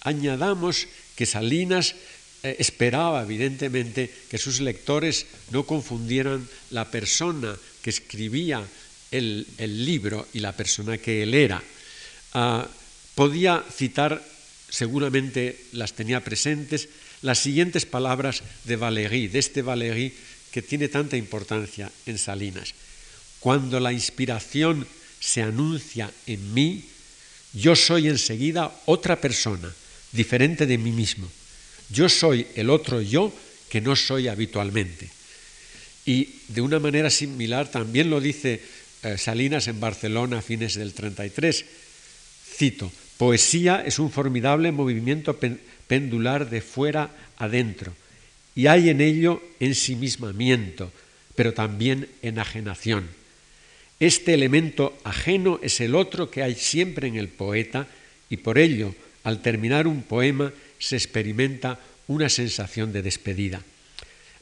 [0.02, 1.94] añadamos que Salinas
[2.42, 8.66] eh, esperaba evidentemente que sus lectores no confundieran la persona que escribía
[9.10, 11.62] el, libro y la persona que él era.
[12.34, 12.66] Ah,
[13.14, 14.24] podía citar,
[14.68, 16.88] seguramente las tenía presentes,
[17.22, 20.14] las siguientes palabras de Valéry, de este Valéry
[20.50, 22.74] que tiene tanta importancia en Salinas.
[23.40, 24.86] Cuando la inspiración
[25.20, 26.84] se anuncia en mí,
[27.52, 29.72] yo soy enseguida otra persona,
[30.12, 31.30] diferente de mí mismo
[31.90, 33.32] yo soy el otro yo
[33.68, 35.10] que no soy habitualmente.
[36.06, 38.62] Y de una manera similar también lo dice
[39.02, 41.64] eh, Salinas en Barcelona a fines del 33.
[42.56, 45.38] Cito, poesía es un formidable movimiento
[45.86, 47.94] pendular de fuera adentro
[48.54, 50.92] y hay en ello ensimismamiento,
[51.34, 53.08] pero también enajenación.
[54.00, 57.86] Este elemento ajeno es el otro que hay siempre en el poeta
[58.30, 63.62] y por ello, al terminar un poema, se experimenta una sensación de despedida.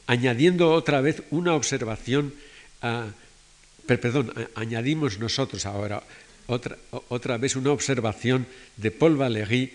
[0.07, 2.33] Añadiendo otra vez una observación,
[3.85, 6.03] perdón, añadimos nosotros ahora
[6.47, 6.77] otra,
[7.09, 9.73] otra vez una observación de Paul Valéry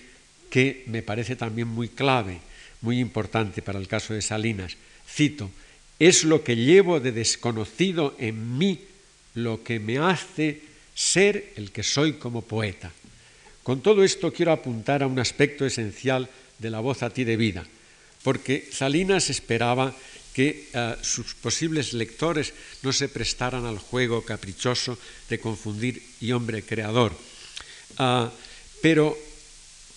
[0.49, 2.41] que me parece también muy clave,
[2.81, 4.79] muy importante para el caso de Salinas.
[5.07, 5.51] Cito,
[5.99, 8.81] es lo que llevo de desconocido en mí
[9.35, 10.63] lo que me hace
[10.95, 12.93] ser el que soy como poeta.
[13.63, 16.29] Con todo esto quiero apuntar a un aspecto esencial
[16.59, 17.67] de la voz a ti de vida,
[18.23, 19.95] porque Salinas esperaba
[20.35, 24.99] que eh, sus posibles lectores no se prestaran al juego caprichoso
[25.31, 27.17] de confundir y hombre creador.
[27.99, 28.31] Ah,
[28.83, 29.17] pero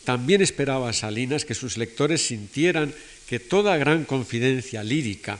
[0.05, 2.93] también esperaba Salinas que sus lectores sintieran
[3.27, 5.39] que toda gran confidencia lírica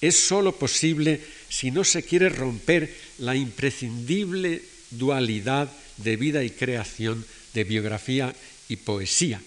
[0.00, 7.24] es sólo posible si no se quiere romper la imprescindible dualidad de vida y creación,
[7.54, 8.34] de biografía
[8.68, 9.40] y poesía,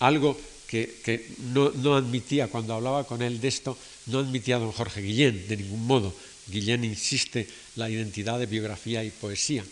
[0.00, 5.46] algo que, no, admitía cuando hablaba con él de esto, no admitía don Jorge Guillén
[5.48, 6.14] de ningún modo.
[6.48, 9.64] Guillén insiste la identidad de biografía y poesía.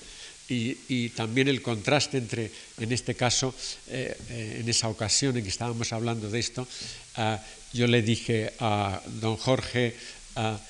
[0.49, 3.55] Y, también el contraste entre, en este caso,
[3.89, 6.69] eh, eh, en esa ocasión en que estábamos hablando de esto,
[7.17, 9.97] ah, yo le dije a don Jorge
[10.37, 10.61] ah,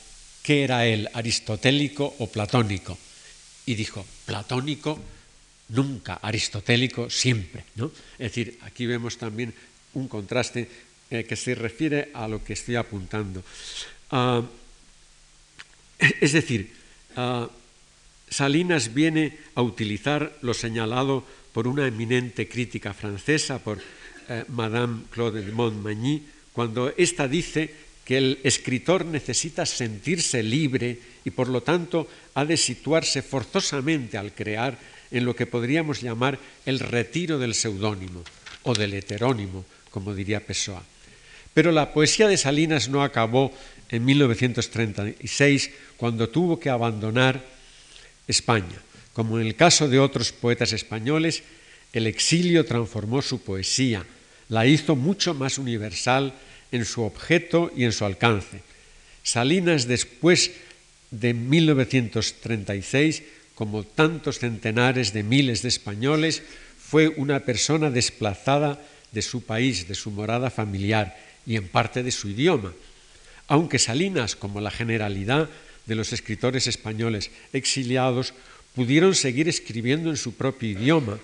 [0.44, 2.98] qué era él, aristotélico o platónico.
[3.64, 5.00] Y dijo, platónico
[5.70, 7.64] nunca, aristotélico siempre.
[7.76, 7.90] ¿no?
[8.18, 9.54] Es decir, aquí vemos también
[9.94, 10.68] un contraste
[11.10, 13.42] eh, que se refiere a lo que estoy apuntando.
[14.10, 14.42] Ah,
[15.98, 16.74] es decir,
[18.28, 21.24] Salinas viene a utilizar lo señalado
[21.54, 23.80] por una eminente crítica francesa, por
[24.28, 27.72] eh, Madame Claude de Montmagny, cuando ésta dice
[28.04, 34.32] que el escritor necesita sentirse libre y por lo tanto ha de situarse forzosamente al
[34.32, 34.76] crear
[35.10, 38.22] en lo que podríamos llamar el retiro del seudónimo
[38.64, 40.82] o del heterónimo, como diría Pessoa.
[41.54, 43.52] Pero la poesía de Salinas no acabó
[43.88, 47.44] en 1936, cuando tuvo que abandonar
[48.26, 48.82] España.
[49.12, 51.44] Como en el caso de otros poetas españoles,
[51.92, 54.04] el exilio transformó su poesía,
[54.48, 56.34] la hizo mucho más universal
[56.74, 58.60] en su objeto y en su alcance.
[59.22, 60.50] Salinas, después
[61.12, 63.22] de 1936,
[63.54, 66.42] como tantos centenares de miles de españoles,
[66.76, 71.16] fue una persona desplazada de su país, de su morada familiar
[71.46, 72.74] y en parte de su idioma.
[73.46, 75.48] Aunque Salinas, como la generalidad
[75.86, 78.34] de los escritores españoles exiliados
[78.74, 81.20] pudieron seguir escribiendo en su propio idioma,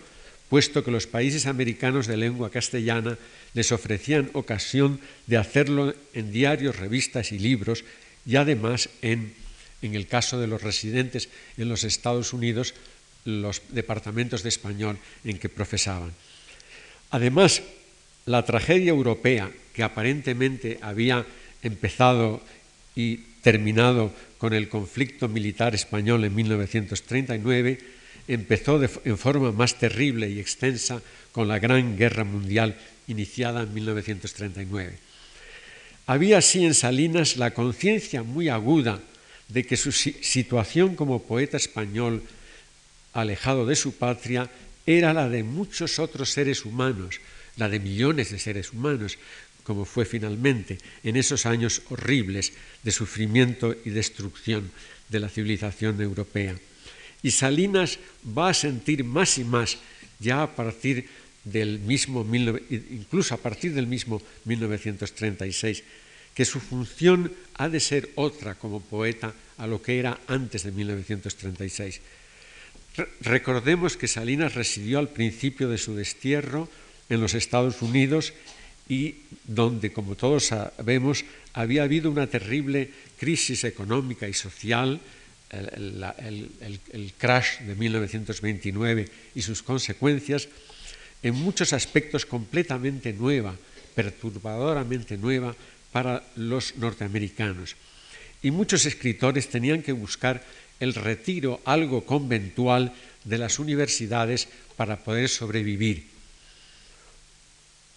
[0.50, 3.16] puesto que los países americanos de lengua castellana
[3.54, 4.98] les ofrecían ocasión
[5.30, 7.86] de hacerlo en diarios, revistas y libros,
[8.26, 9.32] y además en,
[9.80, 12.74] en el caso de los residentes en los Estados Unidos,
[13.24, 16.10] los departamentos de español en que profesaban.
[17.10, 17.62] Además,
[18.26, 21.24] la tragedia europea que aparentemente había
[21.62, 22.42] empezado
[22.96, 27.99] y terminado con el conflicto militar español en 1939,
[28.34, 31.02] empezó en forma más terrible y extensa
[31.32, 32.78] con la Gran Guerra Mundial
[33.08, 34.98] iniciada en 1939.
[36.06, 39.00] Había así en Salinas la conciencia muy aguda
[39.48, 42.22] de que su situación como poeta español
[43.12, 44.48] alejado de su patria
[44.86, 47.20] era la de muchos otros seres humanos,
[47.56, 49.18] la de millones de seres humanos,
[49.64, 52.52] como fue finalmente en esos años horribles
[52.84, 54.70] de sufrimiento y destrucción
[55.08, 56.54] de la civilización europea.
[57.22, 59.78] Y Salinas va a sentir más y más,
[60.18, 61.08] ya a partir
[61.44, 65.82] del mismo, incluso a partir del mismo 1936,
[66.34, 70.72] que su función ha de ser otra como poeta a lo que era antes de
[70.72, 72.00] 1936.
[73.20, 76.68] Recordemos que Salinas residió al principio de su destierro
[77.08, 78.32] en los Estados Unidos
[78.88, 85.00] y donde, como todos sabemos, había habido una terrible crisis económica y social,
[85.50, 90.48] el, crash de 1929 y sus consecuencias,
[91.22, 93.54] en muchos aspectos completamente nueva,
[93.94, 95.54] perturbadoramente nueva
[95.92, 97.76] para los norteamericanos.
[98.42, 100.42] Y muchos escritores tenían que buscar
[100.78, 102.94] el retiro algo conventual
[103.24, 106.08] de las universidades para poder sobrevivir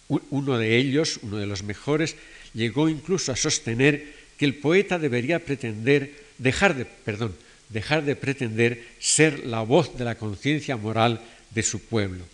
[0.08, 2.16] uno de ellos, uno de los mejores,
[2.52, 7.34] llegó incluso a sostener que el poeta debería pretender, dejar de, perdón,
[7.68, 12.24] dejar de pretender ser la voz de la conciencia moral de su pueblo.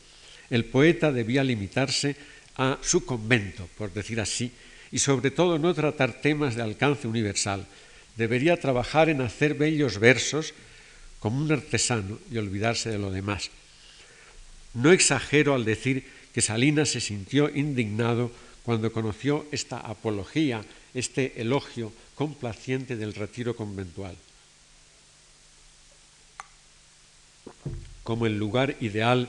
[0.50, 2.16] El poeta debía limitarse
[2.56, 4.52] a su convento, por decir así,
[4.92, 7.66] y sobre todo no tratar temas de alcance universal.
[8.16, 10.52] Debería trabajar en hacer bellos versos
[11.20, 13.50] como un artesano y olvidarse de lo demás.
[14.74, 16.04] No exagero al decir
[16.34, 18.30] que Salinas se sintió indignado
[18.62, 20.62] cuando conoció esta apología,
[20.94, 24.16] este elogio complaciente del retiro conventual,
[28.02, 29.28] como el lugar ideal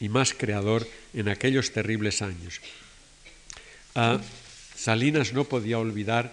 [0.00, 2.60] y más creador en aquellos terribles años.
[3.94, 4.20] Ah,
[4.74, 6.32] Salinas no podía olvidar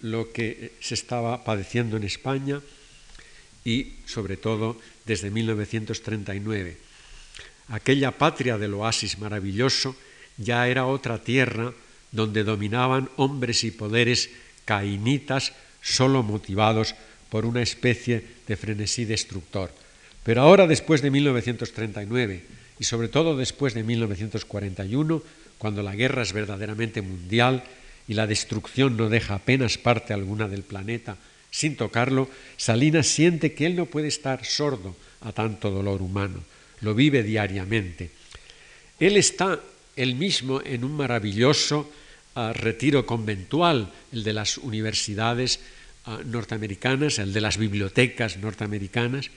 [0.00, 2.60] lo que se estaba padeciendo en España
[3.64, 4.76] y sobre todo
[5.06, 6.84] desde 1939
[7.68, 9.96] Aquella patria del oasis maravilloso
[10.36, 11.72] ya era otra tierra
[12.12, 14.30] donde dominaban hombres y poderes
[14.64, 16.94] cainitas solo motivados
[17.30, 19.72] por una especie de frenesí destructor.
[20.24, 22.42] Pero ahora, después de 1939
[22.80, 25.22] y sobre todo después de 1941,
[25.58, 27.62] cuando la guerra es verdaderamente mundial
[28.08, 31.16] y la destrucción no deja apenas parte alguna del planeta
[31.50, 36.42] sin tocarlo, Salinas siente que él no puede estar sordo a tanto dolor humano
[36.84, 38.10] lo vive diariamente.
[39.00, 39.58] Él está
[39.96, 41.90] él mismo en un maravilloso
[42.54, 45.60] retiro conventual, el de las universidades
[46.26, 49.30] norteamericanas, el de las bibliotecas norteamericanas,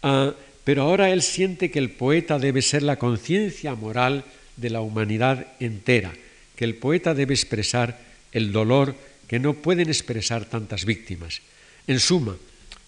[0.00, 4.24] pero ahora él siente que el poeta debe ser la conciencia moral
[4.56, 6.12] de la humanidad entera,
[6.56, 7.98] que el poeta debe expresar
[8.32, 8.94] el dolor
[9.28, 11.40] que no pueden expresar tantas víctimas.
[11.86, 12.36] En suma,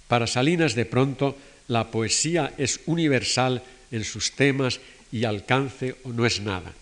[0.08, 1.36] para Salinas de pronto
[1.68, 4.80] la poesía es universal en sus temas
[5.10, 6.72] y alcance o no es nada.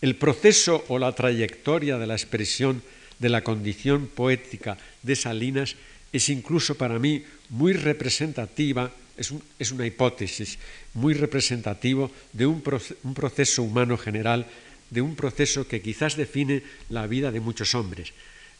[0.00, 2.82] El proceso o la trayectoria de la expresión
[3.18, 5.76] de la condición poética de Salinas
[6.14, 10.58] es incluso para mí muy representativa, es, una hipótesis
[10.94, 14.46] muy representativo de un, proceso humano general,
[14.90, 18.14] de un proceso que quizás define la vida de muchos hombres.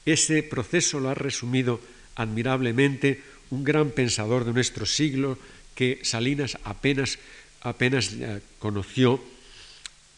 [0.05, 1.79] Ese proceso lo ha resumido
[2.17, 5.39] admirablemente un gran pensador de nuestro siglo
[5.77, 7.21] que Salinas apenas,
[7.63, 9.23] apenas eh, conoció,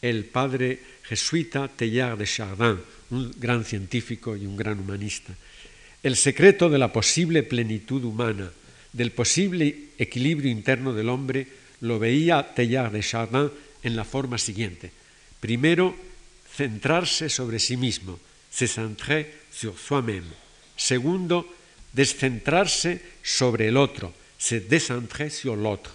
[0.01, 2.80] el padre jesuita Teilhard de Chardin,
[3.11, 5.37] un gran científico y un gran humanista.
[6.07, 8.52] El secreto de la posible plenitud humana,
[8.92, 11.48] del posible equilibrio interno del hombre,
[11.80, 13.50] lo veía Teilhard de Chardin
[13.82, 14.92] en la forma siguiente.
[15.40, 15.96] Primero,
[16.54, 20.30] centrarse sobre sí mismo, se centrer sur soi-même.
[20.76, 21.42] Segundo,
[21.92, 25.90] descentrarse sobre el otro, se décentrer sur l'autre.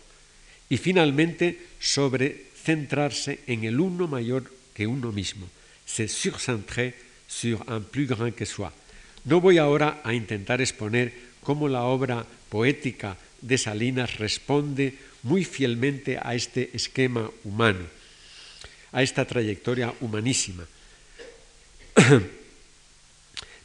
[0.67, 4.43] Y finalmente, sobre centrarse en el uno mayor
[4.75, 5.47] que uno mismo,
[5.85, 6.99] se surcentrer
[7.29, 8.80] sur un plus grand que soi.
[9.25, 16.17] No voy ahora a intentar exponer cómo la obra poética de Salinas responde muy fielmente
[16.21, 17.85] a este esquema humano,
[18.91, 20.65] a esta trayectoria humanísima.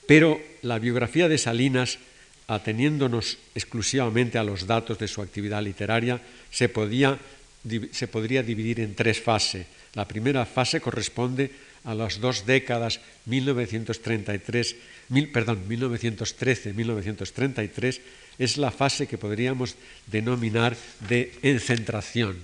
[0.06, 1.98] Pero la biografía de Salinas
[2.46, 7.18] ateniéndonos exclusivamente a los datos de su actividad literaria, se, podía,
[7.90, 9.66] se podría dividir en tres fases.
[9.94, 11.50] La primera fase corresponde
[11.86, 14.76] a las dos décadas 1933,
[15.32, 18.00] perdón, 1913-1933,
[18.38, 19.76] es la fase que podríamos
[20.10, 20.76] denominar
[21.08, 22.36] de encentración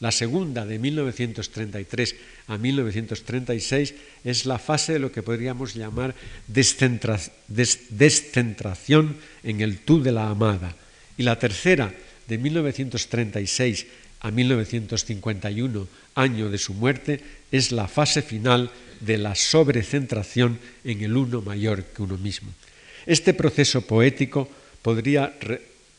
[0.00, 2.16] la segunda, de 1933
[2.48, 3.94] a 1936,
[4.24, 6.14] es la fase de lo que podríamos llamar
[6.48, 10.74] descentración en el tú de la amada.
[11.18, 11.92] Y la tercera,
[12.26, 13.86] de 1936
[14.20, 21.16] a 1951, año de su muerte, es la fase final de la sobrecentración en el
[21.16, 22.50] uno mayor que uno mismo.
[23.06, 24.48] Este proceso poético
[24.82, 25.34] podría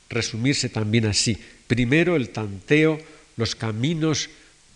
[0.10, 1.38] resumirse también así.
[1.68, 3.00] Primero el tanteo
[3.38, 4.30] los caminos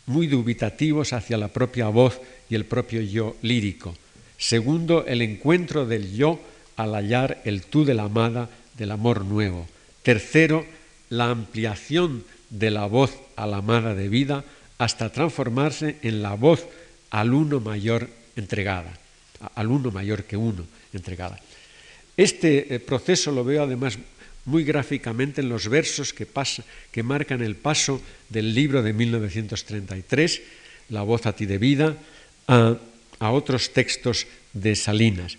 [0.07, 2.19] muy dubitativos hacia la propia voz
[2.49, 3.95] y el propio yo lírico.
[4.37, 6.39] Segundo, el encuentro del yo
[6.75, 9.67] al hallar el tú de la amada del amor nuevo.
[10.03, 10.65] Tercero,
[11.09, 14.43] la ampliación de la voz a la amada de vida
[14.77, 16.67] hasta transformarse en la voz
[17.09, 18.91] al uno mayor entregada,
[19.55, 21.39] al uno mayor que uno entregada.
[22.17, 23.99] Este eh, proceso lo veo además
[24.45, 26.27] muy gráficamente en los versos que,
[26.91, 30.41] que marcan el paso del libro de 1933,
[30.89, 31.97] La voz a ti de vida,
[32.47, 32.77] a,
[33.19, 35.37] a otros textos de Salinas.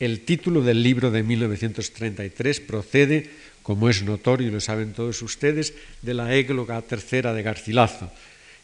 [0.00, 3.30] El título del libro de 1933 procede,
[3.66, 8.12] como es notorio y lo saben todos ustedes, de la égloga tercera de Garcilaso.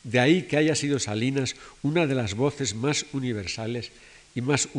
[0.03, 3.91] De ahí que haya sido Salinas una de las voces más universales
[4.35, 4.69] y más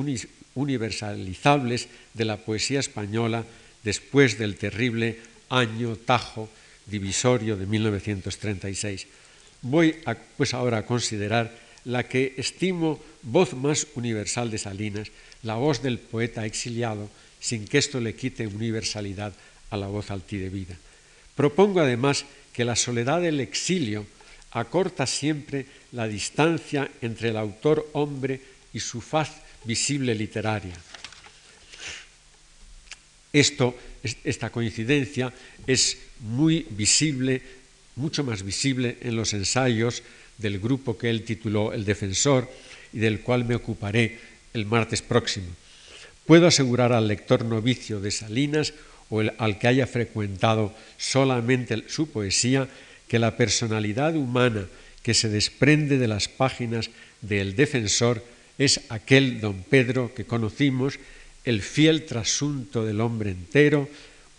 [0.54, 3.44] universalizables de la poesía española
[3.82, 6.48] después del terrible año Tajo
[6.86, 9.06] divisorio de 1936.
[9.62, 9.96] Voy
[10.36, 11.52] pues ahora a considerar
[11.84, 15.08] la que estimo voz más universal de Salinas,
[15.42, 17.08] la voz del poeta exiliado,
[17.40, 19.32] sin que esto le quite universalidad
[19.70, 20.76] a la voz altidevida.
[21.34, 24.04] Propongo además que la soledad del exilio
[24.50, 28.40] acorta siempre la distancia entre el autor hombre
[28.72, 29.30] y su faz
[29.64, 30.74] visible literaria.
[33.32, 33.78] Esto,
[34.24, 35.32] esta coincidencia
[35.66, 37.42] es muy visible,
[37.96, 40.02] mucho más visible en los ensayos
[40.38, 42.50] del grupo que él tituló El Defensor
[42.92, 44.18] y del cual me ocuparé
[44.52, 45.46] el martes próximo.
[46.26, 48.74] Puedo asegurar al lector novicio de Salinas
[49.10, 52.68] o al que haya frecuentado solamente su poesía
[53.06, 54.66] que la personalidad humana
[55.02, 56.90] que se desprende de las páginas
[57.20, 58.24] del Defensor
[58.60, 61.00] es aquel don Pedro que conocimos,
[61.48, 63.88] el fiel trasunto del hombre entero,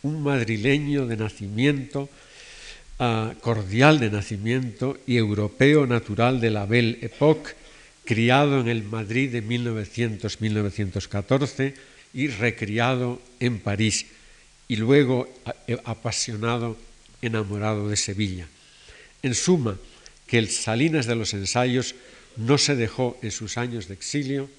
[0.04, 2.08] un madrileño de nacimiento,
[3.00, 7.54] uh, cordial de nacimiento y europeo natural de la Belle Époque,
[8.06, 11.74] criado en el Madrid de 1900-1914
[12.14, 14.06] y recriado en París,
[14.68, 15.34] y luego
[15.66, 16.78] eh, apasionado,
[17.24, 18.46] enamorado de Sevilla.
[19.24, 19.80] En suma,
[20.28, 21.96] que el Salinas de los Ensayos
[22.38, 24.50] no se dejó en sus años de exilio,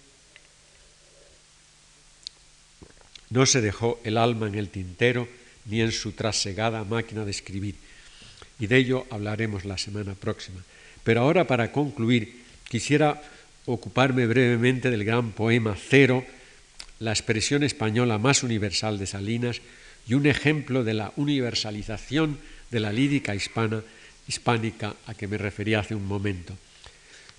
[3.30, 5.26] no se dejó el alma en el tintero
[5.64, 7.76] ni en su trasegada máquina de escribir.
[8.58, 10.62] Y de ello hablaremos la semana próxima.
[11.02, 13.22] Pero ahora, para concluir, quisiera
[13.66, 16.24] ocuparme brevemente del gran poema Cero,
[16.98, 19.60] la expresión española más universal de Salinas
[20.06, 22.38] y un ejemplo de la universalización
[22.70, 23.82] de la lírica hispana,
[24.28, 26.56] hispánica a que me refería hace un momento.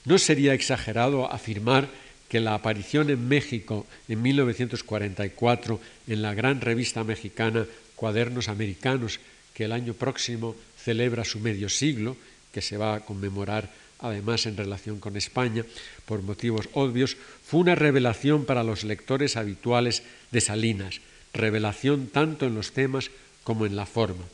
[0.05, 1.87] No sería exagerado afirmar
[2.27, 9.19] que la aparición en México en 1944 en la gran revista mexicana Cuadernos Americanos,
[9.53, 12.17] que el año próximo celebra su medio siglo,
[12.51, 15.63] que se va a conmemorar además en relación con España,
[16.05, 20.99] por motivos obvios, fue una revelación para los lectores habituales de Salinas,
[21.33, 23.11] revelación tanto en los temas
[23.43, 24.25] como en la forma.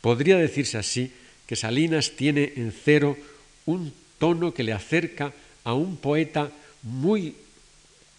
[0.00, 1.12] Podría decirse así
[1.46, 3.16] que Salinas tiene en cero
[3.66, 5.32] un tono que le acerca
[5.64, 6.50] a un poeta
[6.82, 7.34] muy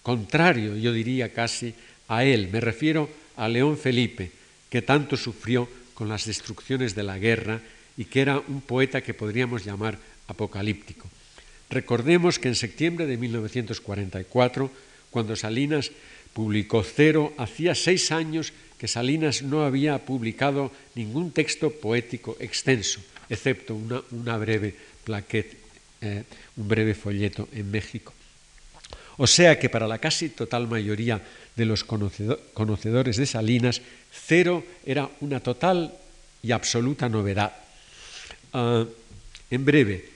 [0.02, 1.74] contrario, yo diría casi,
[2.08, 2.50] a él.
[2.52, 4.32] Me refiero a León Felipe,
[4.70, 7.62] que tanto sufrió con las destrucciones de la guerra
[7.98, 11.08] y que era un poeta que podríamos llamar apocalíptico.
[11.70, 14.72] Recordemos que en septiembre de 1944,
[15.12, 15.92] cuando Salinas
[16.34, 23.76] publicó Cero, hacía seis años que Salinas no había publicado ningún texto poético extenso, excepto
[23.76, 24.74] una, breve
[25.04, 25.59] plaquette,
[26.02, 26.24] eh,
[26.58, 28.14] un breve folleto en México.
[29.18, 31.22] O sea que para la casi total mayoría
[31.56, 33.82] de los conocedores de Salinas,
[34.12, 35.94] Cero era una total
[36.42, 37.52] y absoluta novedad.
[38.54, 38.86] Uh,
[39.52, 40.10] en breve,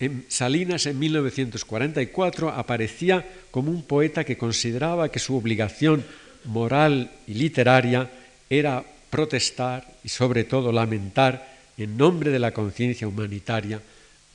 [0.00, 6.04] en Salinas en 1944 aparecía como un poeta que consideraba que su obligación
[6.44, 8.10] moral y literaria
[8.48, 13.80] era protestar y sobre todo lamentar en nombre de la conciencia humanitaria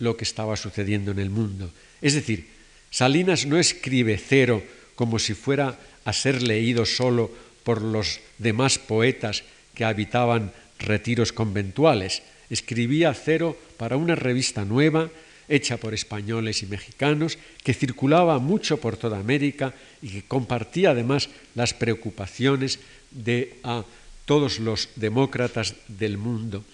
[0.02, 1.72] lo que estaba sucediendo en el mundo.
[2.02, 2.50] Es decir,
[2.90, 4.62] Salinas no escribe cero
[4.96, 7.32] como si fuera a ser leído solo
[7.64, 9.44] por los demás poetas
[9.76, 12.24] que habitaban retiros conventuales.
[12.50, 15.10] Escribía cero para una revista nueva,
[15.48, 21.30] hecha por españoles y mexicanos, que circulaba mucho por toda América y que compartía además
[21.56, 22.80] las preocupaciones
[23.12, 23.86] de a
[24.26, 26.66] todos los demócratas del mundo.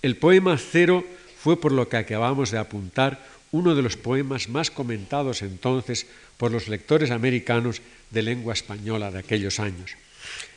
[0.00, 1.04] El poema Cero
[1.44, 3.20] fue, por lo que acabamos de apuntar,
[3.52, 6.06] uno de los poemas más comentados entonces
[6.38, 9.92] por los lectores americanos de lengua española de aquellos años.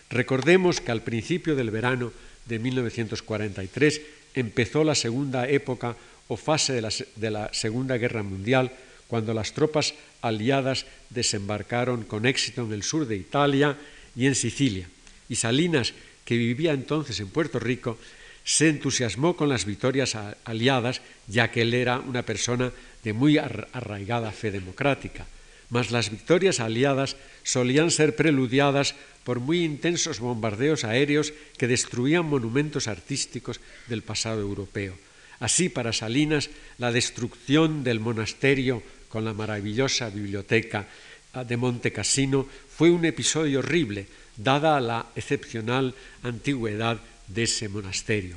[0.09, 2.13] Recordemos que al principio del verano
[2.45, 4.01] de 1943
[4.33, 5.97] empezó la segunda época
[6.29, 8.71] o fase de la, de la, Segunda Guerra Mundial,
[9.11, 13.75] cuando las tropas aliadas desembarcaron con éxito en el sur de Italia
[14.15, 14.87] y en Sicilia.
[15.27, 15.91] Y Salinas,
[16.23, 17.99] que vivía entonces en Puerto Rico,
[18.47, 22.71] se entusiasmó con las victorias aliadas, ya que él era una persona
[23.03, 25.27] de muy arraigada fe democrática.
[25.69, 28.95] Mas las victorias aliadas solían ser preludiadas
[29.25, 34.95] por muy intensos bombardeos aéreos que destruían monumentos artísticos del pasado europeo.
[35.41, 40.87] Así, para Salinas, la destrucción del monasterio con la maravillosa biblioteca
[41.33, 45.93] ah, de Monte Cassino fue un episodio horrible, dada la excepcional
[46.23, 46.97] antigüedad
[47.27, 48.35] de ese monasterio.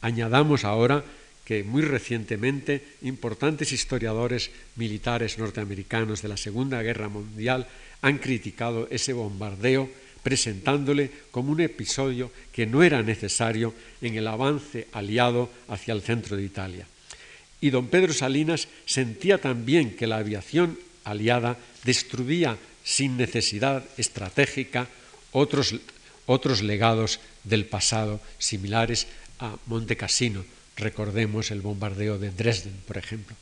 [0.00, 1.04] Añadamos ahora
[1.44, 7.66] que muy recientemente importantes historiadores militares norteamericanos de la Segunda Guerra Mundial
[8.00, 9.90] han criticado ese bombardeo
[10.22, 16.36] presentándole como un episodio que no era necesario en el avance aliado hacia el centro
[16.36, 16.86] de Italia.
[17.62, 24.88] y don Pedro Salinas sentía también que la aviación aliada destruía sin necesidad estratégica
[25.30, 25.78] otros,
[26.26, 29.06] otros legados del pasado similares
[29.38, 30.44] a Monte Cassino.
[30.76, 33.36] Recordemos el bombardeo de Dresden, por ejemplo.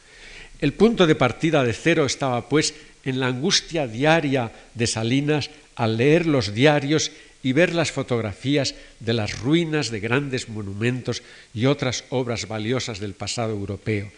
[0.60, 2.74] El punto de partida de cero estaba, pues,
[3.04, 7.12] en la angustia diaria de Salinas al leer los diarios
[7.42, 11.22] y ver las fotografías de las ruinas de grandes monumentos
[11.54, 14.10] y otras obras valiosas del pasado europeo.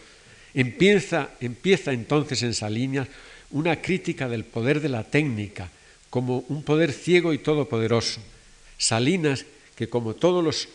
[0.53, 3.07] Empieza, empieza entonces en Salinas
[3.51, 5.69] una crítica del poder de la técnica
[6.09, 8.19] como un poder ciego y todopoderoso.
[8.83, 10.67] Salinas, que como todos los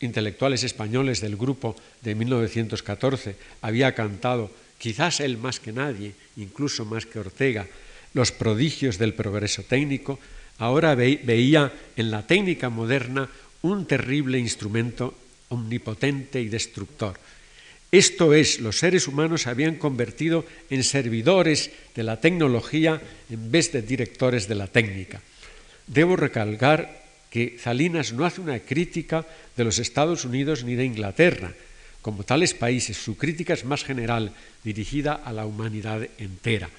[0.00, 7.06] intelectuales españoles del grupo de 1914 había cantado, quizás él más que nadie, incluso más
[7.06, 7.66] que Ortega,
[8.12, 10.20] los prodigios del progreso técnico,
[10.58, 13.28] ahora veía en la técnica moderna
[13.62, 15.16] un terrible instrumento
[15.48, 17.18] omnipotente y destructor.
[17.90, 23.00] Esto es, los seres humanos se habían convertido en servidores de la tecnología
[23.30, 25.22] en vez de directores de la técnica.
[25.86, 27.03] Debo recalcar
[27.34, 29.26] que Salinas no hace una crítica
[29.56, 31.50] de los Estados Unidos ni de Inglaterra.
[32.00, 34.30] Como tales países, su crítica es más general,
[34.62, 36.70] dirigida a la humanidad entera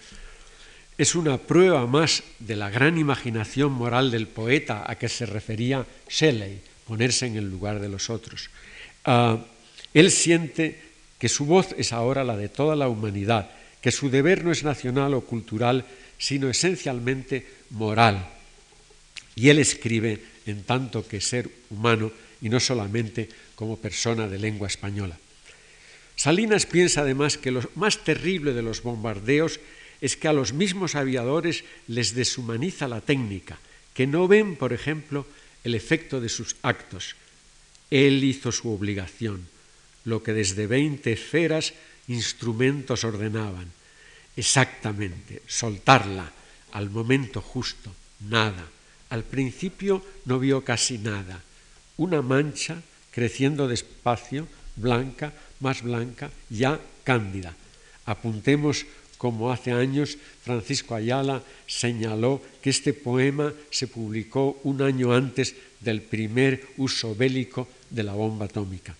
[0.97, 5.85] es una prueba más de la gran imaginación moral del poeta a que se refería
[6.09, 8.49] Shelley, ponerse en el lugar de los otros.
[9.03, 9.37] Ah,
[9.93, 10.79] él siente
[11.19, 13.51] que su voz es ahora la de toda la humanidad,
[13.81, 15.85] que su deber no es nacional o cultural,
[16.17, 18.29] sino esencialmente moral.
[19.35, 24.67] Y él escribe en tanto que ser humano y no solamente como persona de lengua
[24.67, 25.17] española.
[26.15, 29.59] Salinas piensa además que lo más terrible de los bombardeos
[30.01, 33.59] es que a los mismos aviadores les deshumaniza la técnica,
[33.93, 35.25] que no ven, por ejemplo,
[35.63, 37.15] el efecto de sus actos.
[37.89, 39.47] Él hizo su obligación,
[40.03, 41.73] lo que desde veinte esferas
[42.07, 43.71] instrumentos ordenaban.
[44.35, 46.31] Exactamente, soltarla
[46.71, 47.93] al momento justo,
[48.29, 48.67] nada.
[49.09, 51.41] Al principio no vio casi nada.
[51.97, 52.81] Una mancha
[53.11, 57.55] creciendo despacio, blanca, más blanca, ya cándida.
[58.05, 58.85] Apuntemos
[59.17, 66.01] como hace años Francisco Ayala señaló que este poema se publicó un año antes del
[66.01, 68.95] primer uso bélico de la bomba atómica.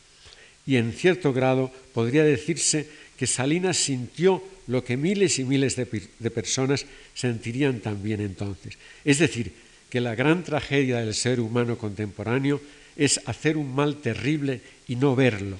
[0.66, 5.86] Y en cierto grado podría decirse que Salinas sintió lo que miles y miles de,
[5.86, 8.78] de personas sentirían también entonces.
[9.04, 9.54] Es decir,
[9.90, 12.62] que la gran tragedia del ser humano contemporáneo
[12.96, 15.58] es hacer un mal terrible y no verlo,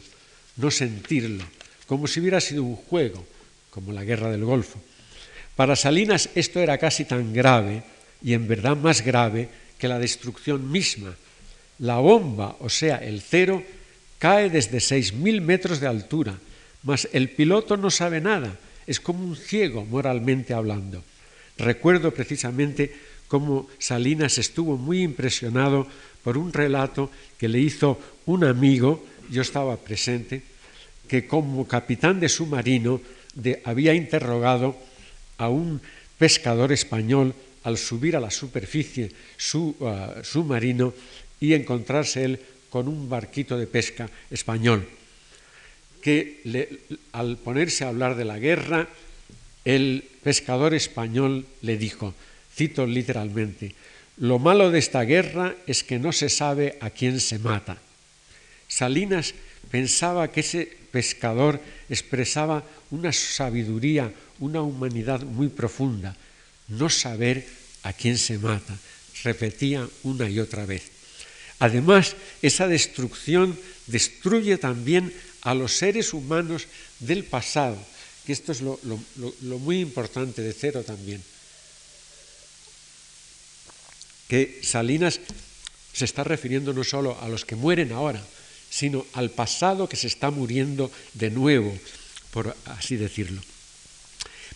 [0.58, 1.44] no sentirlo,
[1.88, 3.26] como si hubiera sido un juego,
[3.70, 4.82] como la guerra del Golfo.
[5.56, 7.84] Para Salinas esto era casi tan grave
[8.22, 11.16] y en verdad más grave que la destrucción misma.
[11.80, 13.64] La bomba, o sea, el cero,
[14.18, 16.40] cae desde 6.000 metros de altura,
[16.84, 18.58] mas el piloto no sabe nada,
[18.88, 21.04] es como un ciego moralmente hablando.
[21.58, 22.94] Recuerdo precisamente
[23.28, 25.88] cómo Salinas estuvo muy impresionado
[26.24, 30.42] por un relato que le hizo un amigo, yo estaba presente,
[31.08, 33.02] que como capitán de submarino
[33.64, 34.76] había interrogado
[35.38, 35.82] a un
[36.18, 40.94] pescador español al subir a la superficie su uh, submarino
[41.40, 44.88] y encontrarse él con un barquito de pesca español,
[46.02, 46.42] que
[47.12, 48.88] al ponerse a hablar de la guerra,
[49.66, 52.14] el pescador español le dijo,
[52.56, 53.76] cito literalmente,
[54.18, 57.78] lo malo de esta guerra es que no se sabe a quién se mata.
[58.68, 59.34] Salinas
[59.70, 66.16] pensaba que ese pescador expresaba una sabiduría, una humanidad muy profunda,
[66.70, 67.46] no saber
[67.84, 68.78] a quién se mata,
[69.24, 70.96] repetía una y otra vez.
[71.60, 76.68] Además, esa destrucción destruye también a los seres humanos
[77.00, 77.78] del pasado,
[78.26, 78.80] que esto es lo,
[79.60, 81.22] muy importante de Cero también.
[84.28, 85.20] Que Salinas
[85.94, 88.22] se está refiriendo no solo a los que mueren ahora,
[88.70, 91.78] sino al pasado que se está muriendo de nuevo,
[92.32, 93.42] por así decirlo.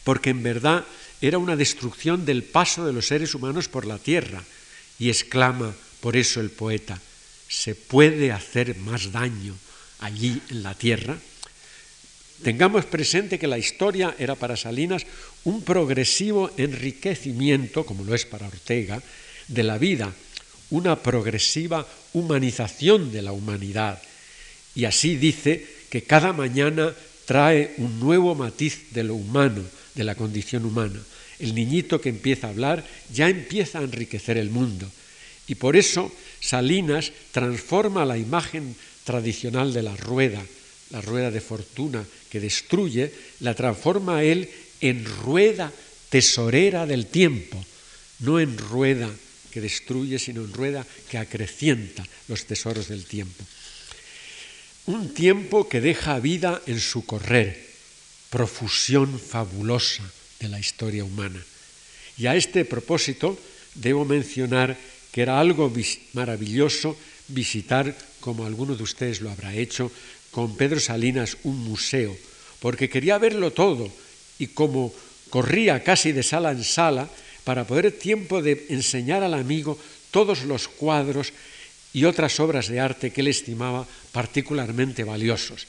[0.03, 0.85] Porque en verdad
[1.21, 4.43] era una destrucción del paso de los seres humanos por la tierra.
[4.97, 6.99] Y exclama por eso el poeta,
[7.47, 9.55] ¿se puede hacer más daño
[9.99, 11.17] allí en la tierra?
[12.43, 15.05] Tengamos presente que la historia era para Salinas
[15.43, 19.01] un progresivo enriquecimiento, como lo es para Ortega,
[19.49, 20.13] de la vida,
[20.69, 24.01] una progresiva humanización de la humanidad.
[24.75, 26.93] Y así dice que cada mañana
[27.25, 29.61] trae un nuevo matiz de lo humano,
[29.95, 30.99] de la condición humana.
[31.39, 34.89] El niñito que empieza a hablar ya empieza a enriquecer el mundo.
[35.47, 40.41] Y por eso Salinas transforma la imagen tradicional de la rueda,
[40.91, 44.49] la rueda de fortuna que destruye, la transforma él
[44.81, 45.71] en rueda
[46.09, 47.63] tesorera del tiempo,
[48.19, 49.09] no en rueda
[49.49, 53.43] que destruye, sino en rueda que acrecienta los tesoros del tiempo.
[54.85, 57.69] Un tiempo que deja vida en su correr,
[58.29, 60.03] profusión fabulosa
[60.39, 61.43] de la historia humana.
[62.17, 63.37] Y a este propósito
[63.75, 64.77] debo mencionar
[65.11, 65.71] que era algo
[66.13, 66.97] maravilloso
[67.27, 69.91] visitar, como alguno de ustedes lo habrá hecho,
[70.31, 72.15] con Pedro Salinas un museo,
[72.59, 73.91] porque quería verlo todo
[74.37, 74.93] y como
[75.29, 77.09] corría casi de sala en sala
[77.49, 79.73] para poder tiempo de enseñar al amigo
[80.13, 81.33] todos los cuadros
[81.97, 85.65] y otras obras de arte que él estimaba particularmente valiosos.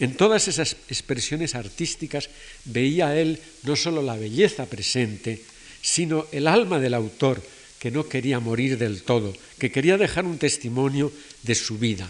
[0.00, 2.30] En todas esas expresiones artísticas
[2.64, 5.44] veía él no solo la belleza presente,
[5.82, 7.44] sino el alma del autor,
[7.78, 12.08] que no quería morir del todo, que quería dejar un testimonio de su vida,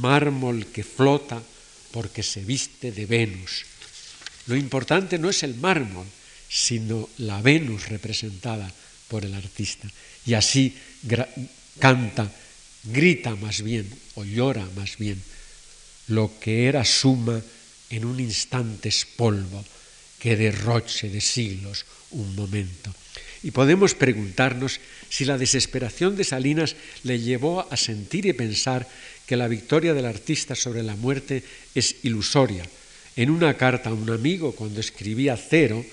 [0.00, 1.42] mármol que flota
[1.92, 3.66] porque se viste de Venus.
[4.46, 6.06] Lo importante no es el mármol,
[6.50, 8.70] sino la Venus representada
[9.06, 9.88] por el artista.
[10.26, 10.74] Y así
[11.78, 12.30] canta,
[12.84, 15.22] grita más bien, o llora más bien,
[16.08, 17.40] lo que era suma
[17.88, 19.64] en un instante es polvo,
[20.18, 22.92] que derroche de siglos un momento.
[23.42, 28.86] Y podemos preguntarnos si la desesperación de Salinas le llevó a sentir y pensar
[29.24, 31.42] que la victoria del artista sobre la muerte
[31.74, 32.66] es ilusoria.
[33.16, 35.84] En una carta a un amigo, cuando escribía Cero,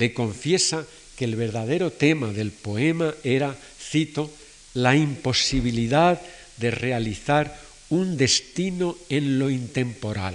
[0.00, 4.32] le confiesa que el verdadero tema del poema era, cito,
[4.72, 6.18] la imposibilidad
[6.56, 7.52] de realizar
[7.90, 10.34] un destino en lo intemporal.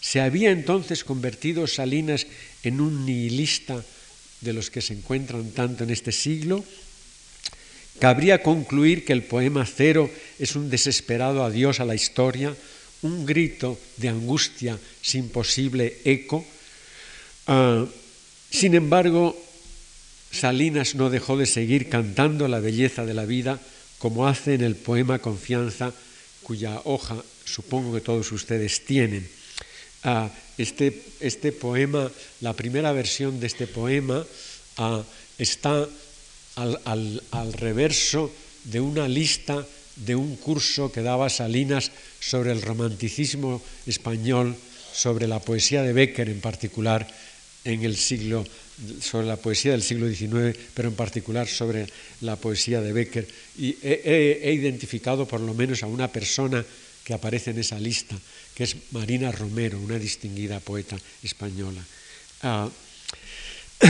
[0.00, 2.26] ¿Se había entonces convertido Salinas
[2.64, 3.84] en un nihilista
[4.40, 6.64] de los que se encuentran tanto en este siglo,
[8.00, 12.54] cabría concluir que el poema Cero es un desesperado adiós a la historia,
[13.02, 16.44] un grito de angustia sin posible eco.
[17.46, 17.86] Ah,
[18.50, 19.36] sin embargo,
[20.30, 23.60] Salinas no dejó de seguir cantando la belleza de la vida
[23.98, 25.92] como hace en el poema Confianza,
[26.42, 29.28] cuya hoja supongo que todos ustedes tienen.
[30.04, 34.24] Ah, este, este, poema, la primera versión de este poema
[34.76, 35.02] ah,
[35.38, 35.86] está
[36.56, 38.30] al, reverso
[38.64, 41.90] de una lista de un curso que daba Salinas
[42.20, 44.54] sobre el romanticismo español,
[44.92, 47.06] sobre la poesía de Becker en particular,
[47.68, 48.44] en el siglo,
[49.00, 51.86] sobre la poesía del siglo XIX, pero en particular sobre
[52.20, 53.28] la poesía de Becker.
[53.58, 56.64] Y he identificado por lo menos a una persona
[57.08, 58.20] que aparece en esa lista,
[58.54, 61.80] que es Marina Romero, una distinguida poeta española.
[62.42, 62.68] Ah,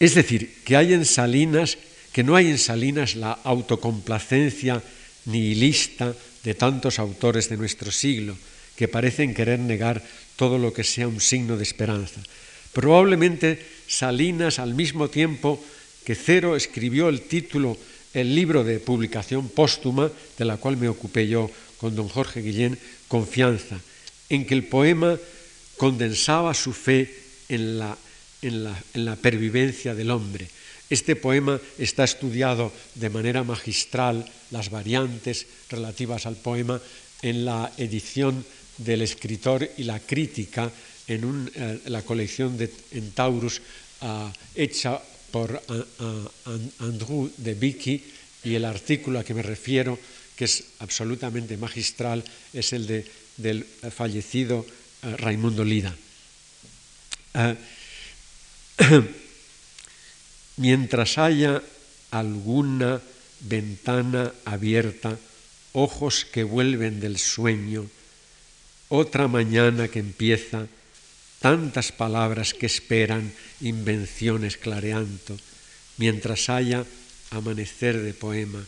[0.00, 1.78] es decir, que hay en Salinas,
[2.12, 4.82] que no hay en Salinas la autocomplacencia
[5.26, 8.36] nihilista de tantos autores de nuestro siglo,
[8.74, 10.02] que parecen querer negar
[10.40, 12.16] todo lo que sea un signo de esperanza.
[12.72, 15.60] Probablemente Salinas, al mismo tiempo
[16.08, 17.76] que Cero escribió el título
[18.14, 22.78] el libro de publicación póstuma, de la cual me ocupé yo con don Jorge Guillén,
[23.06, 23.76] Confianza,
[24.30, 25.20] en que el poema
[25.76, 27.12] condensaba su fe
[27.50, 27.98] en la,
[28.40, 30.48] en la, en la pervivencia del hombre.
[30.88, 36.80] Este poema está estudiado de manera magistral, las variantes relativas al poema,
[37.20, 38.42] en la edición
[38.84, 40.70] del escritor y la crítica
[41.06, 43.60] en eh, la colección de en Taurus
[44.02, 45.00] uh, hecha
[45.30, 45.62] por
[46.78, 48.02] Andrew de Vicky
[48.44, 49.98] y el artículo a que me refiero,
[50.36, 53.06] que es absolutamente magistral, es el de,
[53.36, 55.94] del fallecido uh, Raimundo Lida.
[57.34, 57.54] Uh,
[60.56, 61.62] mientras haya
[62.10, 63.00] alguna
[63.40, 65.18] ventana abierta,
[65.72, 67.88] ojos que vuelven del sueño,
[68.90, 70.66] otra mañana que empieza,
[71.38, 73.32] tantas palabras que esperan,
[73.62, 75.38] invenciones clareando,
[75.96, 76.84] mientras haya
[77.30, 78.62] amanecer de poema,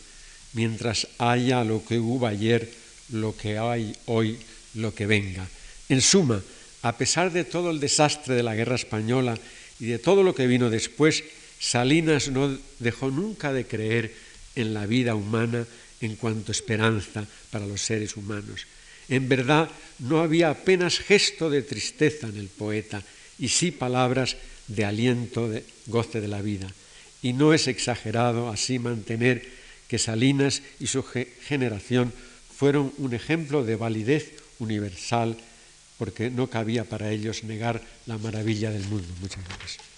[0.53, 2.71] mientras haya lo que hubo ayer,
[3.11, 4.39] lo que hay hoy,
[4.75, 5.45] lo que venga.
[5.89, 6.41] En suma,
[6.81, 9.37] a pesar de todo el desastre de la guerra española
[9.79, 11.23] y de todo lo que vino después,
[11.59, 14.15] Salinas no dejó nunca de creer
[14.55, 15.67] en la vida humana
[15.99, 18.67] en cuanto esperanza para los seres humanos.
[19.09, 23.01] En verdad, no había apenas gesto de tristeza en el poeta
[23.39, 24.37] y sí palabras
[24.67, 26.67] de aliento, de goce de la vida.
[27.21, 29.43] Y no es exagerado así mantener
[29.87, 32.11] que Salinas y su generación
[32.55, 35.37] fueron un ejemplo de validez universal
[35.97, 39.07] porque no cabía para ellos negar la maravilla del mundo.
[39.21, 39.92] Muchas gracias.